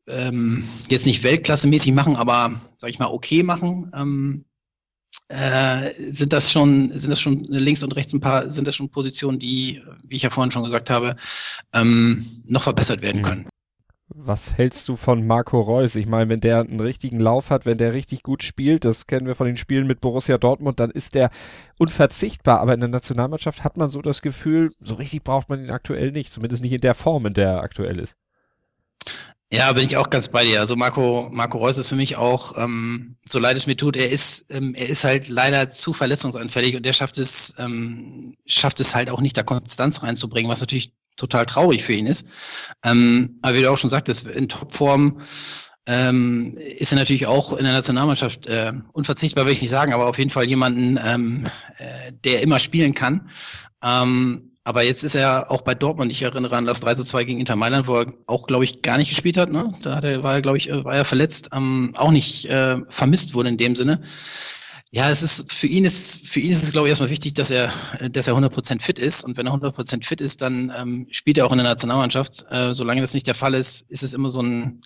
ähm, 0.09 0.63
jetzt 0.89 1.05
nicht 1.05 1.23
weltklassemäßig 1.23 1.93
machen, 1.93 2.15
aber 2.15 2.53
sag 2.77 2.89
ich 2.89 2.99
mal 2.99 3.07
okay 3.07 3.43
machen, 3.43 3.91
ähm, 3.95 4.45
äh, 5.29 5.91
sind 5.93 6.33
das 6.33 6.51
schon 6.51 6.89
sind 6.97 7.09
das 7.09 7.19
schon 7.19 7.43
links 7.49 7.83
und 7.83 7.95
rechts 7.95 8.13
ein 8.13 8.19
paar 8.19 8.49
sind 8.49 8.67
das 8.67 8.75
schon 8.75 8.89
Positionen, 8.89 9.39
die, 9.39 9.81
wie 10.07 10.15
ich 10.15 10.23
ja 10.23 10.29
vorhin 10.29 10.51
schon 10.51 10.63
gesagt 10.63 10.89
habe, 10.89 11.15
ähm, 11.73 12.23
noch 12.47 12.63
verbessert 12.63 13.01
werden 13.01 13.21
können. 13.21 13.47
Was 14.11 14.57
hältst 14.57 14.89
du 14.89 14.95
von 14.95 15.25
Marco 15.25 15.61
Reus? 15.61 15.95
Ich 15.95 16.07
meine, 16.07 16.29
wenn 16.29 16.41
der 16.41 16.61
einen 16.61 16.79
richtigen 16.79 17.19
Lauf 17.19 17.51
hat, 17.51 17.67
wenn 17.67 17.77
der 17.77 17.93
richtig 17.93 18.23
gut 18.23 18.41
spielt, 18.41 18.83
das 18.83 19.05
kennen 19.05 19.27
wir 19.27 19.35
von 19.35 19.45
den 19.45 19.55
Spielen 19.55 19.85
mit 19.85 20.01
Borussia 20.01 20.39
Dortmund, 20.39 20.79
dann 20.79 20.89
ist 20.89 21.13
der 21.13 21.29
unverzichtbar. 21.77 22.59
Aber 22.59 22.73
in 22.73 22.79
der 22.79 22.89
Nationalmannschaft 22.89 23.63
hat 23.63 23.77
man 23.77 23.91
so 23.91 24.01
das 24.01 24.23
Gefühl, 24.23 24.69
so 24.81 24.95
richtig 24.95 25.23
braucht 25.23 25.47
man 25.49 25.63
ihn 25.63 25.69
aktuell 25.69 26.11
nicht, 26.11 26.33
zumindest 26.33 26.63
nicht 26.63 26.73
in 26.73 26.81
der 26.81 26.95
Form, 26.95 27.27
in 27.27 27.35
der 27.35 27.49
er 27.49 27.61
aktuell 27.61 27.99
ist. 27.99 28.15
Ja, 29.51 29.73
bin 29.73 29.83
ich 29.83 29.97
auch 29.97 30.11
ganz 30.11 30.27
bei 30.27 30.45
dir. 30.45 30.59
Also 30.59 30.75
Marco, 30.75 31.27
Marco 31.31 31.57
Reus 31.57 31.77
ist 31.77 31.89
für 31.89 31.95
mich 31.95 32.17
auch, 32.17 32.55
ähm, 32.57 33.15
so 33.27 33.39
leid 33.39 33.57
es 33.57 33.65
mir 33.65 33.75
tut, 33.75 33.95
er 33.95 34.07
ist, 34.07 34.45
ähm, 34.53 34.75
er 34.75 34.87
ist 34.87 35.03
halt 35.03 35.27
leider 35.27 35.71
zu 35.71 35.91
verletzungsanfällig 35.91 36.75
und 36.75 36.85
er 36.85 36.93
schafft 36.93 37.17
es, 37.17 37.55
ähm, 37.57 38.35
schafft 38.45 38.79
es 38.79 38.93
halt 38.93 39.09
auch 39.09 39.21
nicht, 39.21 39.35
da 39.37 39.41
Konstanz 39.43 40.03
reinzubringen, 40.03 40.51
was 40.51 40.59
natürlich 40.59 40.93
total 41.17 41.47
traurig 41.47 41.83
für 41.83 41.93
ihn 41.93 42.05
ist. 42.05 42.27
Ähm, 42.83 43.39
aber 43.41 43.55
wie 43.55 43.61
du 43.61 43.71
auch 43.71 43.77
schon 43.77 43.89
sagtest, 43.89 44.27
in 44.27 44.49
Topform 44.49 45.19
ähm, 45.87 46.53
ist 46.77 46.91
er 46.91 46.99
natürlich 46.99 47.25
auch 47.25 47.53
in 47.53 47.63
der 47.63 47.73
Nationalmannschaft 47.73 48.45
äh, 48.45 48.71
unverzichtbar, 48.93 49.47
will 49.47 49.53
ich 49.53 49.61
nicht 49.61 49.71
sagen, 49.71 49.93
aber 49.93 50.07
auf 50.07 50.19
jeden 50.19 50.29
Fall 50.29 50.45
jemanden, 50.45 50.99
ähm, 51.03 51.47
äh, 51.77 52.11
der 52.23 52.43
immer 52.43 52.59
spielen 52.59 52.93
kann. 52.93 53.31
Ähm, 53.83 54.48
aber 54.69 54.83
jetzt 54.83 55.03
ist 55.03 55.15
er 55.15 55.49
auch 55.49 55.61
bei 55.61 55.73
Dortmund, 55.73 56.11
ich 56.11 56.21
erinnere 56.21 56.55
an 56.55 56.67
das 56.67 56.79
3 56.79 56.93
zu 56.93 57.03
2 57.03 57.23
gegen 57.23 57.39
Inter 57.39 57.55
Mailand, 57.55 57.87
wo 57.87 57.95
er 57.95 58.13
auch, 58.27 58.45
glaube 58.45 58.65
ich, 58.65 58.83
gar 58.83 58.99
nicht 58.99 59.09
gespielt 59.09 59.35
hat. 59.35 59.51
Ne? 59.51 59.73
Da 59.81 59.95
hat 59.95 60.03
er, 60.03 60.21
war 60.21 60.35
er, 60.35 60.43
glaube 60.43 60.59
ich, 60.59 60.69
äh, 60.69 60.85
war 60.85 60.93
er 60.93 61.05
verletzt, 61.05 61.49
ähm, 61.53 61.91
auch 61.97 62.11
nicht 62.11 62.45
äh, 62.45 62.77
vermisst 62.87 63.33
wurde 63.33 63.49
in 63.49 63.57
dem 63.57 63.75
Sinne. 63.75 63.99
Ja, 64.91 65.09
es 65.09 65.23
ist 65.23 65.51
für 65.51 65.65
ihn 65.65 65.85
ist 65.85 66.27
für 66.27 66.39
ihn 66.39 66.51
ist 66.51 66.61
es 66.61 66.71
glaube 66.71 66.87
ich 66.87 66.91
erstmal 66.91 67.09
wichtig, 67.09 67.33
dass 67.33 67.49
er 67.49 67.73
dass 68.11 68.27
er 68.27 68.35
100% 68.35 68.79
fit 68.79 68.99
ist 68.99 69.23
und 69.23 69.37
wenn 69.37 69.47
er 69.47 69.53
100% 69.53 70.05
fit 70.05 70.21
ist, 70.21 70.43
dann 70.43 70.71
ähm, 70.79 71.07
spielt 71.09 71.39
er 71.39 71.47
auch 71.47 71.51
in 71.51 71.57
der 71.57 71.67
Nationalmannschaft. 71.67 72.45
Äh, 72.51 72.75
solange 72.75 73.01
das 73.01 73.15
nicht 73.15 73.25
der 73.25 73.35
Fall 73.35 73.55
ist, 73.55 73.89
ist 73.89 74.03
es 74.03 74.13
immer 74.13 74.29
so 74.29 74.41
ein 74.41 74.81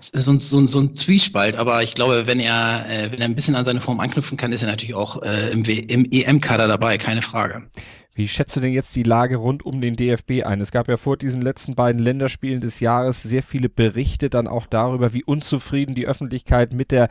so, 0.00 0.36
so, 0.38 0.60
so 0.66 0.78
ein 0.80 0.94
Zwiespalt, 0.94 1.56
aber 1.56 1.82
ich 1.84 1.94
glaube, 1.94 2.26
wenn 2.26 2.40
er, 2.40 2.86
äh, 2.88 3.12
wenn 3.12 3.20
er 3.20 3.26
ein 3.26 3.36
bisschen 3.36 3.54
an 3.54 3.64
seine 3.64 3.80
Form 3.80 4.00
anknüpfen 4.00 4.36
kann, 4.36 4.52
ist 4.52 4.62
er 4.62 4.70
natürlich 4.70 4.94
auch 4.96 5.22
äh, 5.22 5.50
im, 5.50 5.64
im 5.64 6.08
EM-Kader 6.10 6.68
dabei, 6.68 6.98
keine 6.98 7.22
Frage. 7.22 7.68
Wie 8.16 8.28
schätzt 8.28 8.56
du 8.56 8.60
denn 8.60 8.72
jetzt 8.72 8.96
die 8.96 9.02
Lage 9.02 9.36
rund 9.36 9.66
um 9.66 9.82
den 9.82 9.94
DFB 9.94 10.42
ein? 10.46 10.62
Es 10.62 10.72
gab 10.72 10.88
ja 10.88 10.96
vor 10.96 11.18
diesen 11.18 11.42
letzten 11.42 11.74
beiden 11.74 12.00
Länderspielen 12.00 12.62
des 12.62 12.80
Jahres 12.80 13.22
sehr 13.22 13.42
viele 13.42 13.68
Berichte 13.68 14.30
dann 14.30 14.48
auch 14.48 14.64
darüber, 14.64 15.12
wie 15.12 15.22
unzufrieden 15.22 15.94
die 15.94 16.06
Öffentlichkeit 16.06 16.72
mit 16.72 16.92
der 16.92 17.10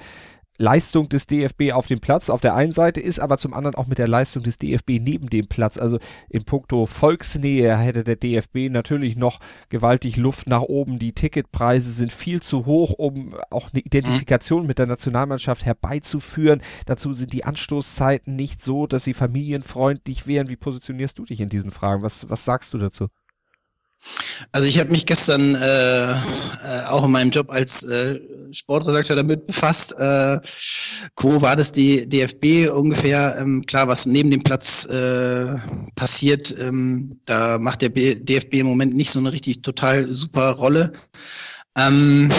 Leistung 0.57 1.09
des 1.09 1.27
DFB 1.27 1.73
auf 1.73 1.87
dem 1.87 1.99
Platz 1.99 2.29
auf 2.29 2.41
der 2.41 2.55
einen 2.55 2.71
Seite 2.71 3.01
ist, 3.01 3.19
aber 3.19 3.37
zum 3.37 3.53
anderen 3.53 3.75
auch 3.75 3.87
mit 3.87 3.97
der 3.97 4.07
Leistung 4.07 4.43
des 4.43 4.57
DFB 4.57 5.01
neben 5.01 5.29
dem 5.29 5.47
Platz. 5.47 5.77
Also 5.77 5.99
in 6.29 6.45
puncto 6.45 6.85
Volksnähe 6.85 7.77
hätte 7.77 8.03
der 8.03 8.15
DFB 8.15 8.69
natürlich 8.69 9.17
noch 9.17 9.39
gewaltig 9.69 10.17
Luft 10.17 10.47
nach 10.47 10.61
oben. 10.61 10.99
Die 10.99 11.13
Ticketpreise 11.13 11.91
sind 11.91 12.11
viel 12.11 12.41
zu 12.41 12.65
hoch, 12.65 12.93
um 12.97 13.35
auch 13.49 13.71
eine 13.73 13.81
Identifikation 13.81 14.65
mit 14.65 14.79
der 14.79 14.87
Nationalmannschaft 14.87 15.65
herbeizuführen. 15.65 16.61
Dazu 16.85 17.13
sind 17.13 17.33
die 17.33 17.43
Anstoßzeiten 17.43 18.35
nicht 18.35 18.61
so, 18.61 18.87
dass 18.87 19.03
sie 19.03 19.13
familienfreundlich 19.13 20.27
wären. 20.27 20.49
Wie 20.49 20.55
positionierst 20.55 21.19
du 21.19 21.25
dich 21.25 21.41
in 21.41 21.49
diesen 21.49 21.71
Fragen? 21.71 22.01
Was, 22.03 22.29
was 22.29 22.45
sagst 22.45 22.73
du 22.73 22.77
dazu? 22.77 23.07
Also 24.51 24.67
ich 24.67 24.79
habe 24.79 24.91
mich 24.91 25.05
gestern 25.05 25.55
äh, 25.55 26.11
äh, 26.11 26.15
auch 26.87 27.05
in 27.05 27.11
meinem 27.11 27.31
Job 27.31 27.51
als 27.51 27.83
äh, 27.83 28.19
Sportredakteur 28.51 29.15
damit 29.15 29.47
befasst. 29.47 29.93
Äh, 29.99 30.39
wo 31.19 31.41
war 31.41 31.55
das 31.55 31.71
die 31.71 32.07
DFB 32.07 32.71
ungefähr? 32.71 33.37
Ähm, 33.39 33.65
klar, 33.65 33.87
was 33.87 34.05
neben 34.05 34.31
dem 34.31 34.41
Platz 34.41 34.85
äh, 34.85 35.55
passiert, 35.95 36.55
ähm, 36.59 37.19
da 37.25 37.57
macht 37.59 37.81
der 37.81 37.89
B 37.89 38.15
DFB 38.15 38.55
im 38.55 38.67
Moment 38.67 38.95
nicht 38.95 39.11
so 39.11 39.19
eine 39.19 39.33
richtig 39.33 39.61
total 39.61 40.11
super 40.11 40.51
Rolle. 40.51 40.91
Ähm, 41.77 42.31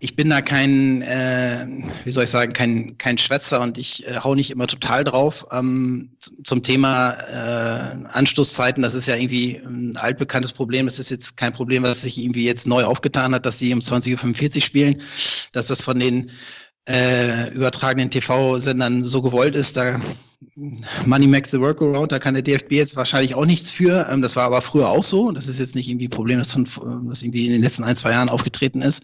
ich 0.00 0.16
bin 0.16 0.30
da 0.30 0.40
kein, 0.40 1.02
äh, 1.02 1.66
wie 2.04 2.10
soll 2.10 2.24
ich 2.24 2.30
sagen, 2.30 2.52
kein, 2.52 2.96
kein 2.96 3.18
Schwätzer 3.18 3.60
und 3.60 3.78
ich 3.78 4.06
äh, 4.06 4.16
hau 4.22 4.34
nicht 4.34 4.50
immer 4.50 4.66
total 4.66 5.04
drauf. 5.04 5.44
Ähm, 5.52 6.10
zum 6.44 6.62
Thema 6.62 7.12
äh, 7.12 8.06
Anstoßzeiten, 8.12 8.82
das 8.82 8.94
ist 8.94 9.08
ja 9.08 9.16
irgendwie 9.16 9.60
ein 9.64 9.96
altbekanntes 9.96 10.52
Problem. 10.52 10.86
Das 10.86 10.98
ist 10.98 11.10
jetzt 11.10 11.36
kein 11.36 11.52
Problem, 11.52 11.82
was 11.82 12.02
sich 12.02 12.18
irgendwie 12.18 12.44
jetzt 12.44 12.66
neu 12.66 12.84
aufgetan 12.84 13.34
hat, 13.34 13.46
dass 13.46 13.58
sie 13.58 13.72
um 13.72 13.80
20.45 13.80 14.56
Uhr 14.56 14.62
spielen, 14.62 15.02
dass 15.52 15.66
das 15.66 15.82
von 15.82 15.98
den 15.98 16.30
äh, 16.88 17.52
übertragenen 17.52 18.10
TV-Sendern 18.10 19.06
so 19.06 19.22
gewollt 19.22 19.54
ist. 19.54 19.76
Da 19.76 20.00
Money 21.04 21.26
makes 21.26 21.50
the 21.50 21.60
workaround, 21.60 22.12
da 22.12 22.18
kann 22.18 22.32
der 22.32 22.42
DFB 22.42 22.72
jetzt 22.72 22.96
wahrscheinlich 22.96 23.34
auch 23.34 23.44
nichts 23.44 23.70
für. 23.70 24.08
Ähm, 24.10 24.22
das 24.22 24.36
war 24.36 24.44
aber 24.44 24.62
früher 24.62 24.88
auch 24.88 25.02
so. 25.02 25.30
Das 25.32 25.48
ist 25.48 25.60
jetzt 25.60 25.74
nicht 25.74 25.88
irgendwie 25.88 26.06
ein 26.06 26.10
Problem, 26.10 26.38
das, 26.38 26.52
von, 26.52 26.64
das 27.08 27.22
irgendwie 27.22 27.46
in 27.46 27.52
den 27.52 27.62
letzten 27.62 27.84
ein, 27.84 27.96
zwei 27.96 28.12
Jahren 28.12 28.30
aufgetreten 28.30 28.80
ist. 28.80 29.02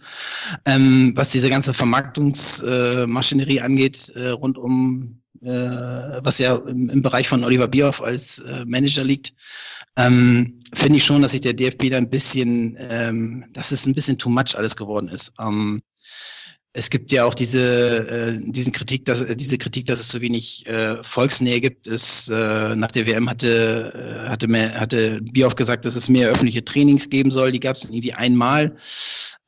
Ähm, 0.64 1.12
was 1.14 1.30
diese 1.30 1.50
ganze 1.50 1.74
Vermarktungsmaschinerie 1.74 3.60
angeht, 3.60 4.12
äh, 4.16 4.28
rund 4.28 4.56
um 4.56 5.20
äh, 5.42 6.20
was 6.22 6.38
ja 6.38 6.56
im, 6.56 6.88
im, 6.88 7.02
Bereich 7.02 7.28
von 7.28 7.44
Oliver 7.44 7.68
Bierhoff 7.68 8.02
als 8.02 8.38
äh, 8.38 8.64
Manager 8.66 9.04
liegt, 9.04 9.34
ähm, 9.96 10.58
finde 10.72 10.96
ich 10.96 11.04
schon, 11.04 11.22
dass 11.22 11.32
sich 11.32 11.42
der 11.42 11.52
DFB 11.52 11.90
da 11.90 11.98
ein 11.98 12.10
bisschen, 12.10 12.76
ähm, 12.78 13.44
dass 13.52 13.70
es 13.70 13.86
ein 13.86 13.94
bisschen 13.94 14.18
too 14.18 14.30
much 14.30 14.56
alles 14.56 14.76
geworden 14.76 15.08
ist. 15.08 15.32
Ähm, 15.38 15.82
es 16.76 16.90
gibt 16.90 17.10
ja 17.10 17.24
auch 17.24 17.32
diese, 17.32 18.06
äh, 18.08 18.38
diesen 18.50 18.72
Kritik, 18.72 19.06
dass, 19.06 19.22
äh, 19.22 19.34
diese 19.34 19.56
Kritik, 19.56 19.86
dass 19.86 19.98
es 19.98 20.08
zu 20.08 20.20
wenig 20.20 20.66
äh, 20.66 21.02
Volksnähe 21.02 21.60
gibt. 21.60 21.86
Es, 21.86 22.28
äh, 22.28 22.76
nach 22.76 22.90
der 22.90 23.06
WM 23.06 23.30
hatte, 23.30 23.92
äh, 23.94 24.28
hatte, 24.28 24.46
mehr, 24.46 24.78
hatte 24.78 25.20
Bioff 25.22 25.54
gesagt, 25.54 25.86
dass 25.86 25.96
es 25.96 26.10
mehr 26.10 26.28
öffentliche 26.28 26.64
Trainings 26.64 27.08
geben 27.08 27.30
soll. 27.30 27.50
Die 27.50 27.60
gab 27.60 27.76
es 27.76 27.84
irgendwie 27.84 28.12
einmal 28.12 28.76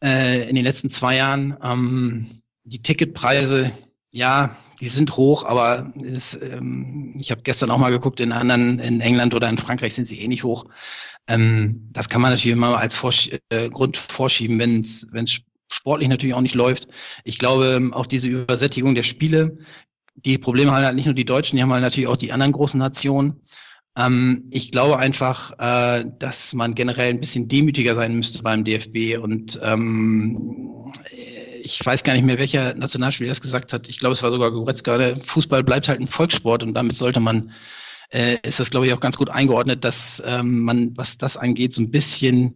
äh, 0.03 0.49
in 0.49 0.57
den 0.57 0.65
letzten 0.65 0.89
zwei 0.89 1.17
Jahren. 1.17 1.55
Ähm, 1.63 2.27
die 2.65 2.81
Ticketpreise, 2.81 3.71
ja, 4.11 4.57
die 4.81 4.89
sind 4.89 5.15
hoch, 5.17 5.45
aber 5.45 5.93
ist, 6.01 6.41
ähm, 6.43 7.15
ich 7.21 7.31
habe 7.31 7.43
gestern 7.43 7.71
auch 7.71 7.79
mal 7.79 7.91
geguckt, 7.91 8.21
in 8.21 8.33
anderen, 8.33 8.79
in 8.79 9.01
England 9.03 9.35
oder 9.35 9.51
in 9.51 9.59
Frankreich 9.59 9.95
sind 9.95 10.07
sie 10.07 10.21
eh 10.21 10.29
nicht 10.29 10.45
hoch. 10.45 10.65
Ähm, 11.27 11.89
das 11.93 12.09
kann 12.09 12.23
man 12.23 12.31
natürlich 12.31 12.57
immer 12.57 12.79
als 12.79 12.95
Vorsch 12.95 13.31
äh, 13.51 13.69
Grund 13.69 13.99
vorschieben, 13.99 14.59
wenn 14.59 14.81
es 14.81 15.43
sportlich 15.71 16.09
natürlich 16.09 16.35
auch 16.35 16.41
nicht 16.41 16.55
läuft. 16.55 16.89
Ich 17.25 17.39
glaube, 17.39 17.91
auch 17.93 18.07
diese 18.07 18.29
Übersättigung 18.29 18.95
der 18.95 19.03
Spiele, 19.03 19.59
die 20.15 20.39
Probleme 20.39 20.73
haben 20.73 20.85
halt 20.85 20.97
nicht 20.97 21.07
nur 21.07 21.15
die 21.15 21.25
Deutschen, 21.25 21.57
die 21.57 21.63
haben 21.63 21.73
halt 21.73 21.83
natürlich 21.83 22.09
auch 22.09 22.17
die 22.17 22.33
anderen 22.33 22.53
großen 22.53 22.79
Nationen. 22.79 23.41
Ähm, 23.97 24.43
ich 24.51 24.73
glaube 24.73 24.99
einfach, 24.99 25.53
äh, 25.59 26.05
dass 26.19 26.55
man 26.55 26.75
generell 26.75 27.11
ein 27.11 27.21
bisschen 27.21 27.49
demütiger 27.49 27.95
sein 27.95 28.17
müsste 28.17 28.43
beim 28.43 28.65
DFB 28.65 29.19
und 29.19 29.59
ähm, 29.63 30.87
ich 31.61 31.85
weiß 31.85 32.03
gar 32.03 32.15
nicht 32.15 32.25
mehr, 32.25 32.39
welcher 32.39 32.75
Nationalspieler 32.75 33.29
das 33.29 33.41
gesagt 33.41 33.73
hat. 33.73 33.89
Ich 33.89 33.99
glaube, 33.99 34.13
es 34.13 34.23
war 34.23 34.31
sogar 34.31 34.51
Goretzka. 34.51 34.97
Der 34.97 35.17
Fußball 35.17 35.65
bleibt 35.65 35.89
halt 35.89 36.01
ein 36.01 36.07
Volkssport 36.07 36.63
und 36.63 36.75
damit 36.75 36.97
sollte 36.97 37.21
man, 37.21 37.53
äh, 38.11 38.37
ist 38.43 38.61
das 38.61 38.71
glaube 38.71 38.87
ich 38.87 38.95
auch 38.95 39.01
ganz 39.01 39.17
gut 39.17 39.31
eingeordnet, 39.31 39.85
dass 39.85 40.23
ähm, 40.27 40.63
man, 40.63 40.97
was 40.97 41.19
das 41.19 41.37
angeht, 41.37 41.75
so 41.75 41.83
ein 41.83 41.91
bisschen 41.91 42.55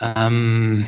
ähm, 0.00 0.86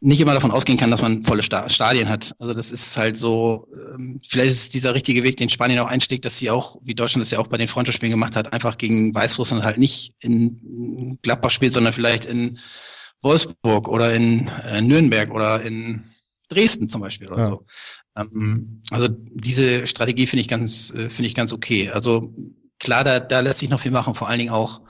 nicht 0.00 0.20
immer 0.20 0.32
davon 0.32 0.50
ausgehen 0.50 0.78
kann, 0.78 0.90
dass 0.90 1.02
man 1.02 1.22
volle 1.22 1.42
Stadien 1.42 2.08
hat. 2.08 2.34
Also 2.38 2.54
das 2.54 2.72
ist 2.72 2.96
halt 2.96 3.16
so, 3.16 3.68
ähm, 3.92 4.18
vielleicht 4.26 4.50
ist 4.50 4.60
es 4.62 4.68
dieser 4.70 4.94
richtige 4.94 5.22
Weg, 5.22 5.36
den 5.36 5.50
Spanien 5.50 5.78
auch 5.78 5.88
einschlägt, 5.88 6.24
dass 6.24 6.38
sie 6.38 6.50
auch, 6.50 6.76
wie 6.82 6.94
Deutschland 6.94 7.22
es 7.22 7.30
ja 7.30 7.38
auch 7.38 7.48
bei 7.48 7.58
den 7.58 7.68
Freundschaftsspielen 7.68 8.12
gemacht 8.12 8.34
hat, 8.34 8.52
einfach 8.52 8.78
gegen 8.78 9.14
Weißrussland 9.14 9.62
halt 9.62 9.76
nicht 9.76 10.14
in 10.22 11.18
Gladbach 11.22 11.50
spielt, 11.50 11.74
sondern 11.74 11.92
vielleicht 11.92 12.24
in 12.24 12.58
Wolfsburg 13.20 13.88
oder 13.88 14.14
in 14.14 14.48
äh, 14.66 14.80
Nürnberg 14.80 15.30
oder 15.32 15.60
in 15.62 16.04
Dresden 16.48 16.88
zum 16.88 17.02
Beispiel 17.02 17.28
oder 17.28 17.42
ja. 17.42 17.44
so. 17.44 17.66
Ähm, 18.16 18.82
also 18.90 19.08
diese 19.08 19.86
Strategie 19.86 20.26
finde 20.26 20.40
ich 20.40 20.48
ganz, 20.48 20.92
äh, 20.92 21.10
finde 21.10 21.28
ich 21.28 21.34
ganz 21.34 21.52
okay. 21.52 21.90
Also 21.90 22.34
klar, 22.80 23.04
da, 23.04 23.20
da 23.20 23.40
lässt 23.40 23.60
sich 23.60 23.70
noch 23.70 23.80
viel 23.80 23.92
machen, 23.92 24.14
vor 24.14 24.28
allen 24.28 24.38
Dingen 24.40 24.50
auch 24.50 24.80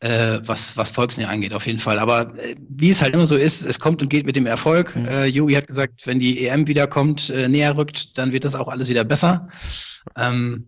äh, 0.00 0.38
was, 0.44 0.76
was 0.76 0.90
Volksnähe 0.92 1.28
angeht, 1.28 1.52
auf 1.52 1.66
jeden 1.66 1.80
Fall. 1.80 1.98
Aber 1.98 2.32
äh, 2.38 2.54
wie 2.68 2.90
es 2.90 3.02
halt 3.02 3.14
immer 3.14 3.26
so 3.26 3.36
ist, 3.36 3.62
es 3.62 3.80
kommt 3.80 4.00
und 4.02 4.08
geht 4.08 4.26
mit 4.26 4.36
dem 4.36 4.46
Erfolg. 4.46 4.94
Mhm. 4.94 5.06
Äh, 5.06 5.24
Jogi 5.26 5.54
hat 5.54 5.66
gesagt, 5.66 6.06
wenn 6.06 6.20
die 6.20 6.46
EM 6.46 6.68
wiederkommt, 6.68 7.30
äh, 7.30 7.48
näher 7.48 7.76
rückt, 7.76 8.16
dann 8.18 8.32
wird 8.32 8.44
das 8.44 8.54
auch 8.54 8.68
alles 8.68 8.88
wieder 8.88 9.04
besser. 9.04 9.48
Ähm, 10.16 10.66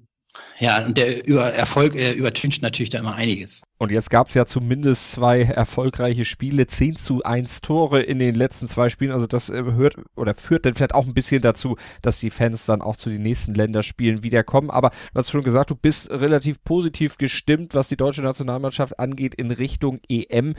ja, 0.59 0.85
und 0.85 0.97
der 0.97 1.27
über 1.27 1.53
Erfolg 1.53 1.95
äh, 1.95 2.13
übertüncht 2.13 2.63
natürlich 2.63 2.91
da 2.91 2.99
immer 2.99 3.15
einiges. 3.15 3.65
Und 3.79 3.91
jetzt 3.91 4.11
gab 4.11 4.29
es 4.29 4.35
ja 4.35 4.47
zumindest 4.47 5.13
zwei 5.13 5.43
erfolgreiche 5.43 6.25
Spiele, 6.25 6.67
10 6.67 6.97
zu 6.97 7.23
1 7.23 7.61
Tore 7.61 8.01
in 8.01 8.19
den 8.19 8.35
letzten 8.35 8.69
zwei 8.69 8.89
Spielen. 8.89 9.13
Also 9.13 9.27
das 9.27 9.51
äh, 9.51 9.63
hört 9.63 9.97
oder 10.17 10.35
führt 10.35 10.65
dann 10.65 10.75
vielleicht 10.75 10.95
auch 10.95 11.07
ein 11.07 11.15
bisschen 11.15 11.43
dazu, 11.43 11.77
dass 12.01 12.21
die 12.21 12.31
Fans 12.31 12.65
dann 12.65 12.81
auch 12.81 12.97
zu 12.97 13.11
den 13.11 13.23
nächsten 13.23 13.55
Länderspielen 13.55 14.23
wiederkommen. 14.23 14.71
Aber 14.71 14.91
du 14.91 15.19
hast 15.19 15.31
schon 15.31 15.43
gesagt, 15.43 15.71
du 15.71 15.75
bist 15.75 16.11
relativ 16.11 16.63
positiv 16.65 17.19
gestimmt, 17.19 17.75
was 17.75 17.89
die 17.89 17.97
deutsche 17.97 18.23
Nationalmannschaft 18.23 18.99
angeht 18.99 19.35
in 19.35 19.51
Richtung 19.51 20.01
EM. 20.09 20.55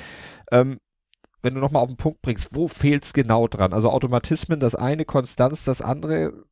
Ähm, 0.51 0.79
wenn 1.41 1.55
du 1.55 1.59
nochmal 1.59 1.81
auf 1.81 1.89
den 1.89 1.97
Punkt 1.97 2.21
bringst, 2.21 2.49
wo 2.51 2.67
fehlt 2.67 3.03
es 3.03 3.13
genau 3.13 3.47
dran? 3.47 3.73
Also 3.73 3.89
Automatismen, 3.89 4.59
das 4.59 4.75
eine, 4.75 5.03
Konstanz, 5.05 5.65
das 5.65 5.81
andere. 5.81 6.45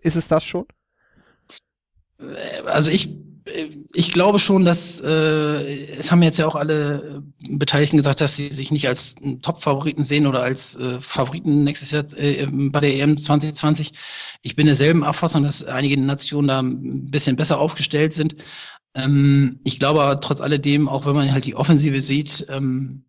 Ist 0.00 0.16
es 0.16 0.28
das 0.28 0.44
schon? 0.44 0.66
Also 2.66 2.90
ich 2.90 3.22
ich 3.92 4.12
glaube 4.12 4.38
schon, 4.38 4.64
dass 4.64 5.00
äh, 5.00 5.84
es 5.98 6.10
haben 6.10 6.22
jetzt 6.22 6.38
ja 6.38 6.46
auch 6.46 6.54
alle 6.54 7.22
Beteiligten 7.50 7.96
gesagt, 7.96 8.20
dass 8.20 8.36
sie 8.36 8.52
sich 8.52 8.70
nicht 8.70 8.86
als 8.86 9.16
Top-Favoriten 9.42 10.04
sehen 10.04 10.26
oder 10.26 10.42
als 10.42 10.76
äh, 10.76 11.00
Favoriten 11.00 11.64
nächstes 11.64 11.90
Jahr 11.90 12.04
äh, 12.16 12.46
bei 12.50 12.80
der 12.80 12.94
EM 12.94 13.18
2020. 13.18 13.92
Ich 14.42 14.56
bin 14.56 14.66
derselben 14.66 15.02
Auffassung, 15.02 15.42
dass 15.42 15.64
einige 15.64 16.00
Nationen 16.00 16.48
da 16.48 16.60
ein 16.60 17.06
bisschen 17.06 17.36
besser 17.36 17.58
aufgestellt 17.58 18.12
sind. 18.12 18.36
Ähm, 18.94 19.58
ich 19.64 19.78
glaube 19.78 20.02
aber 20.02 20.20
trotz 20.20 20.40
alledem, 20.40 20.88
auch 20.88 21.06
wenn 21.06 21.16
man 21.16 21.32
halt 21.32 21.44
die 21.44 21.56
Offensive 21.56 22.00
sieht, 22.00 22.46
ähm, 22.48 23.04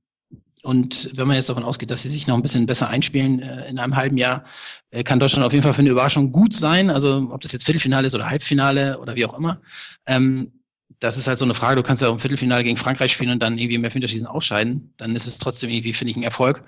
und 0.64 1.10
wenn 1.16 1.28
man 1.28 1.36
jetzt 1.36 1.50
davon 1.50 1.66
ausgeht, 1.66 1.92
dass 1.92 2.04
sie 2.04 2.10
sich 2.10 2.26
noch 2.26 2.36
ein 2.36 2.42
bisschen 2.42 2.66
besser 2.66 2.88
einspielen 2.90 3.42
äh, 3.42 3.68
in 3.68 3.80
einem 3.80 3.96
halben 3.96 4.16
Jahr, 4.16 4.46
äh, 4.92 5.04
kann 5.04 5.20
Deutschland 5.20 5.46
auf 5.46 5.52
jeden 5.52 5.62
Fall 5.62 5.74
für 5.74 5.82
eine 5.82 5.90
Überraschung 5.90 6.32
gut 6.32 6.54
sein. 6.54 6.90
Also 6.90 7.30
ob 7.32 7.42
das 7.42 7.52
jetzt 7.52 7.66
Viertelfinale 7.66 8.08
ist 8.08 8.16
oder 8.16 8.30
Halbfinale 8.30 8.98
oder 9.00 9.16
wie 9.16 9.26
auch 9.26 9.38
immer. 9.38 9.62
Ähm, 10.08 10.54
das 11.00 11.18
ist 11.18 11.28
halt 11.28 11.38
so 11.38 11.44
eine 11.44 11.54
Frage. 11.54 11.76
Du 11.76 11.84
kannst 11.84 12.02
ja 12.02 12.08
auch 12.08 12.14
im 12.14 12.20
Viertelfinale 12.20 12.64
gegen 12.64 12.78
Frankreich 12.78 13.12
spielen 13.12 13.32
und 13.32 13.44
dann 13.44 13.58
irgendwie 13.58 13.76
im 13.76 13.84
Elfmeterschießen 13.84 14.28
ausscheiden. 14.28 14.94
Dann 14.96 15.14
ist 15.18 15.28
es 15.28 15.38
trotzdem 15.38 15.70
irgendwie, 15.70 15.92
finde 15.92 16.12
ich, 16.12 16.18
ein 16.18 16.24
Erfolg. 16.24 16.64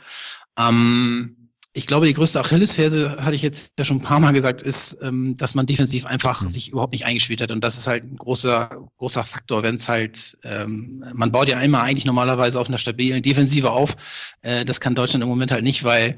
Ähm, 0.59 1.44
ich 1.77 1.87
glaube, 1.87 2.07
die 2.07 2.13
größte 2.13 2.39
Achillesferse, 2.39 3.17
hatte 3.19 3.35
ich 3.35 3.41
jetzt 3.41 3.73
ja 3.77 3.83
schon 3.83 3.97
ein 3.97 4.01
paar 4.01 4.21
Mal 4.21 4.31
gesagt, 4.31 4.61
ist, 4.61 4.97
ähm, 5.01 5.35
dass 5.35 5.55
man 5.55 5.65
defensiv 5.65 6.05
einfach 6.05 6.41
mhm. 6.41 6.47
sich 6.47 6.69
überhaupt 6.69 6.93
nicht 6.93 7.05
eingespielt 7.05 7.41
hat. 7.41 7.51
Und 7.51 7.61
das 7.65 7.77
ist 7.77 7.85
halt 7.85 8.05
ein 8.05 8.15
großer, 8.15 8.69
großer 8.97 9.25
Faktor, 9.25 9.61
wenn 9.61 9.75
es 9.75 9.89
halt, 9.89 10.37
ähm, 10.45 11.03
man 11.13 11.33
baut 11.33 11.49
ja 11.49 11.57
einmal 11.57 11.81
eigentlich 11.81 12.05
normalerweise 12.05 12.61
auf 12.61 12.69
einer 12.69 12.77
stabilen 12.77 13.21
Defensive 13.21 13.71
auf. 13.71 13.97
Äh, 14.41 14.63
das 14.63 14.79
kann 14.79 14.95
Deutschland 14.95 15.21
im 15.21 15.29
Moment 15.29 15.51
halt 15.51 15.65
nicht, 15.65 15.83
weil 15.83 16.15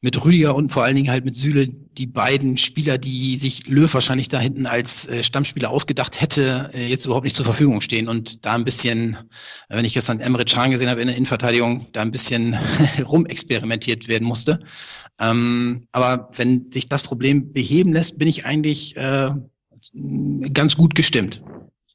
mit 0.00 0.24
Rüdiger 0.24 0.54
und 0.54 0.72
vor 0.72 0.84
allen 0.84 0.96
Dingen 0.96 1.10
halt 1.10 1.26
mit 1.26 1.36
Süle 1.36 1.68
die 1.68 2.06
beiden 2.06 2.56
Spieler, 2.56 2.96
die 2.96 3.36
sich 3.36 3.66
Löw 3.66 3.92
wahrscheinlich 3.92 4.28
da 4.28 4.40
hinten 4.40 4.64
als 4.64 5.08
äh, 5.08 5.22
Stammspieler 5.22 5.70
ausgedacht 5.70 6.22
hätte, 6.22 6.70
äh, 6.72 6.86
jetzt 6.86 7.04
überhaupt 7.04 7.24
nicht 7.24 7.36
zur 7.36 7.44
Verfügung 7.44 7.82
stehen. 7.82 8.08
Und 8.08 8.46
da 8.46 8.54
ein 8.54 8.64
bisschen, 8.64 9.18
wenn 9.68 9.84
ich 9.84 9.92
gestern 9.92 10.20
Emre 10.20 10.46
Can 10.46 10.70
gesehen 10.70 10.88
habe 10.88 11.02
in 11.02 11.08
der 11.08 11.16
Innenverteidigung, 11.16 11.86
da 11.92 12.00
ein 12.00 12.12
bisschen 12.12 12.56
rumexperimentiert 13.04 14.08
werden 14.08 14.26
musste. 14.26 14.58
Ähm, 15.20 15.86
aber 15.92 16.30
wenn 16.36 16.70
sich 16.70 16.88
das 16.88 17.02
Problem 17.02 17.52
beheben 17.52 17.92
lässt, 17.92 18.18
bin 18.18 18.28
ich 18.28 18.46
eigentlich 18.46 18.96
äh, 18.96 19.30
ganz 20.52 20.76
gut 20.76 20.94
gestimmt. 20.94 21.42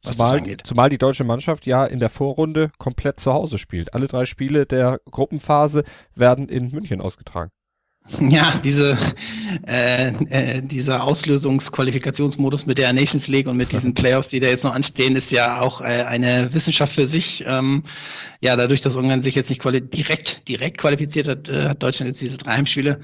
Zumal, 0.04 0.42
zumal 0.64 0.90
die 0.90 0.98
deutsche 0.98 1.24
Mannschaft 1.24 1.68
ja 1.68 1.86
in 1.86 2.00
der 2.00 2.10
Vorrunde 2.10 2.72
komplett 2.80 3.20
zu 3.20 3.34
Hause 3.34 3.60
spielt. 3.60 3.94
Alle 3.94 4.08
drei 4.08 4.26
Spiele 4.26 4.66
der 4.66 5.00
Gruppenphase 5.10 5.84
werden 6.16 6.50
in 6.50 6.72
München 6.72 7.02
ausgetragen. 7.02 7.52
Ja, 8.20 8.60
diese, 8.64 8.98
äh, 9.68 10.08
äh, 10.30 10.62
dieser 10.62 11.04
Auslösungsqualifikationsmodus 11.04 12.66
mit 12.66 12.78
der 12.78 12.92
Nations 12.94 13.28
League 13.28 13.48
und 13.48 13.58
mit 13.58 13.72
diesen 13.72 13.94
Playoffs, 13.94 14.30
die 14.30 14.40
da 14.40 14.48
jetzt 14.48 14.64
noch 14.64 14.74
anstehen, 14.74 15.16
ist 15.16 15.32
ja 15.32 15.62
auch 15.62 15.82
äh, 15.82 16.04
eine 16.04 16.54
Wissenschaft 16.54 16.94
für 16.94 17.06
sich. 17.06 17.44
Ähm, 17.48 17.84
ja, 18.42 18.56
dadurch, 18.56 18.82
dass 18.82 18.96
Ungarn 18.96 19.24
sich 19.24 19.36
jetzt 19.36 19.50
nicht 19.50 19.62
quali 19.62 19.82
direkt, 19.82 20.48
direkt 20.48 20.78
qualifiziert 20.78 21.28
hat, 21.28 21.50
äh, 21.50 21.70
hat 21.70 21.84
Deutschland 21.84 22.10
jetzt 22.10 22.22
diese 22.22 22.38
drei 22.38 22.54
Heimspiele. 22.54 23.00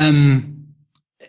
Ähm, 0.00 0.74
äh, 1.18 1.24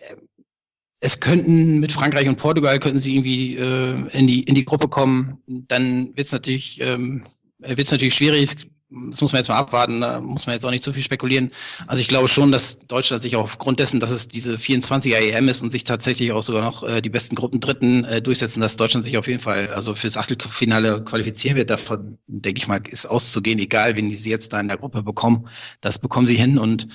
es 1.00 1.20
könnten 1.20 1.80
mit 1.80 1.92
Frankreich 1.92 2.28
und 2.28 2.38
Portugal 2.38 2.78
könnten 2.78 3.00
sie 3.00 3.14
irgendwie 3.14 3.56
äh, 3.56 4.18
in 4.18 4.26
die 4.26 4.42
in 4.44 4.54
die 4.54 4.64
Gruppe 4.64 4.88
kommen. 4.88 5.38
Dann 5.46 6.06
wird 6.16 6.26
es 6.26 6.32
natürlich 6.32 6.80
ähm, 6.80 7.24
wird's 7.58 7.90
natürlich 7.90 8.14
schwierig 8.14 8.56
das 8.90 9.20
muss 9.20 9.32
man 9.32 9.40
jetzt 9.40 9.48
mal 9.48 9.56
abwarten, 9.56 10.00
da 10.00 10.20
muss 10.20 10.46
man 10.46 10.54
jetzt 10.54 10.64
auch 10.64 10.70
nicht 10.70 10.82
zu 10.82 10.92
viel 10.92 11.02
spekulieren. 11.02 11.50
Also 11.86 12.00
ich 12.00 12.08
glaube 12.08 12.28
schon, 12.28 12.52
dass 12.52 12.78
Deutschland 12.86 13.22
sich 13.22 13.34
auch 13.34 13.44
aufgrund 13.44 13.80
dessen, 13.80 13.98
dass 13.98 14.10
es 14.10 14.28
diese 14.28 14.56
24er 14.56 15.16
EM 15.16 15.48
ist 15.48 15.62
und 15.62 15.72
sich 15.72 15.84
tatsächlich 15.84 16.32
auch 16.32 16.42
sogar 16.42 16.62
noch 16.62 16.82
äh, 16.82 17.00
die 17.00 17.08
besten 17.08 17.34
Gruppen 17.34 17.60
Dritten 17.60 18.04
äh, 18.04 18.22
durchsetzen, 18.22 18.60
dass 18.60 18.76
Deutschland 18.76 19.04
sich 19.04 19.16
auf 19.18 19.26
jeden 19.26 19.40
Fall 19.40 19.68
also 19.68 19.94
fürs 19.94 20.16
Achtelfinale 20.16 21.02
qualifizieren 21.02 21.56
wird. 21.56 21.70
Davon 21.70 22.18
denke 22.28 22.58
ich 22.58 22.68
mal, 22.68 22.80
ist 22.86 23.06
auszugehen, 23.06 23.58
egal 23.58 23.96
wen 23.96 24.14
sie 24.14 24.30
jetzt 24.30 24.52
da 24.52 24.60
in 24.60 24.68
der 24.68 24.78
Gruppe 24.78 25.02
bekommen. 25.02 25.48
Das 25.80 25.98
bekommen 25.98 26.26
sie 26.26 26.36
hin 26.36 26.58
und 26.58 26.86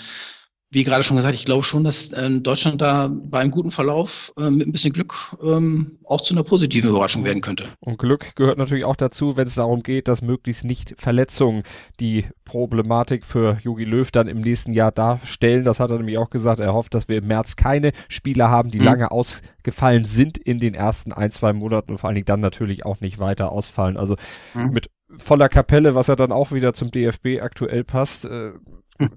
wie 0.71 0.83
gerade 0.83 1.03
schon 1.03 1.17
gesagt, 1.17 1.33
ich 1.33 1.45
glaube 1.45 1.63
schon, 1.63 1.83
dass 1.83 2.13
äh, 2.13 2.41
Deutschland 2.41 2.79
da 2.79 3.09
bei 3.23 3.39
einem 3.39 3.49
guten 3.49 3.71
Verlauf 3.71 4.31
äh, 4.37 4.51
mit 4.51 4.67
ein 4.67 4.71
bisschen 4.71 4.93
Glück 4.93 5.35
ähm, 5.43 5.97
auch 6.03 6.21
zu 6.21 6.35
einer 6.35 6.43
positiven 6.43 6.91
Überraschung 6.91 7.25
werden 7.25 7.41
könnte. 7.41 7.65
Und 7.79 7.97
Glück 7.97 8.35
gehört 8.35 8.59
natürlich 8.59 8.85
auch 8.85 8.95
dazu, 8.95 9.35
wenn 9.35 9.47
es 9.47 9.55
darum 9.55 9.81
geht, 9.81 10.07
dass 10.07 10.21
möglichst 10.21 10.65
nicht 10.65 10.93
Verletzungen 10.97 11.63
die 11.99 12.25
Problematik 12.45 13.25
für 13.25 13.57
Jogi 13.63 13.83
Löw 13.83 14.11
dann 14.11 14.27
im 14.27 14.41
nächsten 14.41 14.71
Jahr 14.73 14.91
darstellen. 14.91 15.63
Das 15.63 15.79
hat 15.79 15.89
er 15.89 15.97
nämlich 15.97 16.19
auch 16.19 16.29
gesagt. 16.29 16.59
Er 16.59 16.73
hofft, 16.73 16.93
dass 16.93 17.07
wir 17.07 17.17
im 17.17 17.27
März 17.27 17.55
keine 17.55 17.91
Spieler 18.07 18.49
haben, 18.49 18.69
die 18.69 18.79
mhm. 18.79 18.85
lange 18.85 19.11
ausgefallen 19.11 20.05
sind 20.05 20.37
in 20.37 20.59
den 20.59 20.75
ersten 20.75 21.13
ein, 21.13 21.31
zwei 21.31 21.51
Monaten 21.51 21.91
und 21.91 21.97
vor 21.97 22.09
allen 22.09 22.15
Dingen 22.15 22.25
dann 22.25 22.41
natürlich 22.41 22.85
auch 22.85 23.01
nicht 23.01 23.17
weiter 23.17 23.51
ausfallen. 23.51 23.97
Also 23.97 24.17
mhm. 24.53 24.69
mit 24.69 24.91
voller 25.17 25.49
Kapelle, 25.49 25.95
was 25.95 26.07
ja 26.07 26.15
dann 26.15 26.31
auch 26.31 26.51
wieder 26.51 26.73
zum 26.73 26.91
DFB 26.91 27.41
aktuell 27.41 27.83
passt. 27.83 28.25
Äh, 28.25 28.51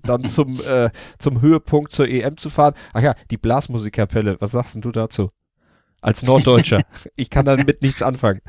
dann 0.05 0.25
zum, 0.25 0.61
äh, 0.67 0.91
zum 1.19 1.41
Höhepunkt 1.41 1.93
zur 1.93 2.09
EM 2.09 2.37
zu 2.37 2.51
fahren. 2.51 2.75
Ach 2.93 3.03
ja, 3.03 3.15
die 3.31 3.37
Blasmusikkapelle, 3.37 4.37
was 4.41 4.53
sagst 4.53 4.75
denn 4.75 4.83
du 4.83 4.93
dazu? 4.93 5.29
Als 6.01 6.23
Norddeutscher. 6.23 6.81
ich 7.17 7.31
kann 7.31 7.45
damit 7.45 7.83
nichts 7.83 8.03
anfangen. 8.03 8.41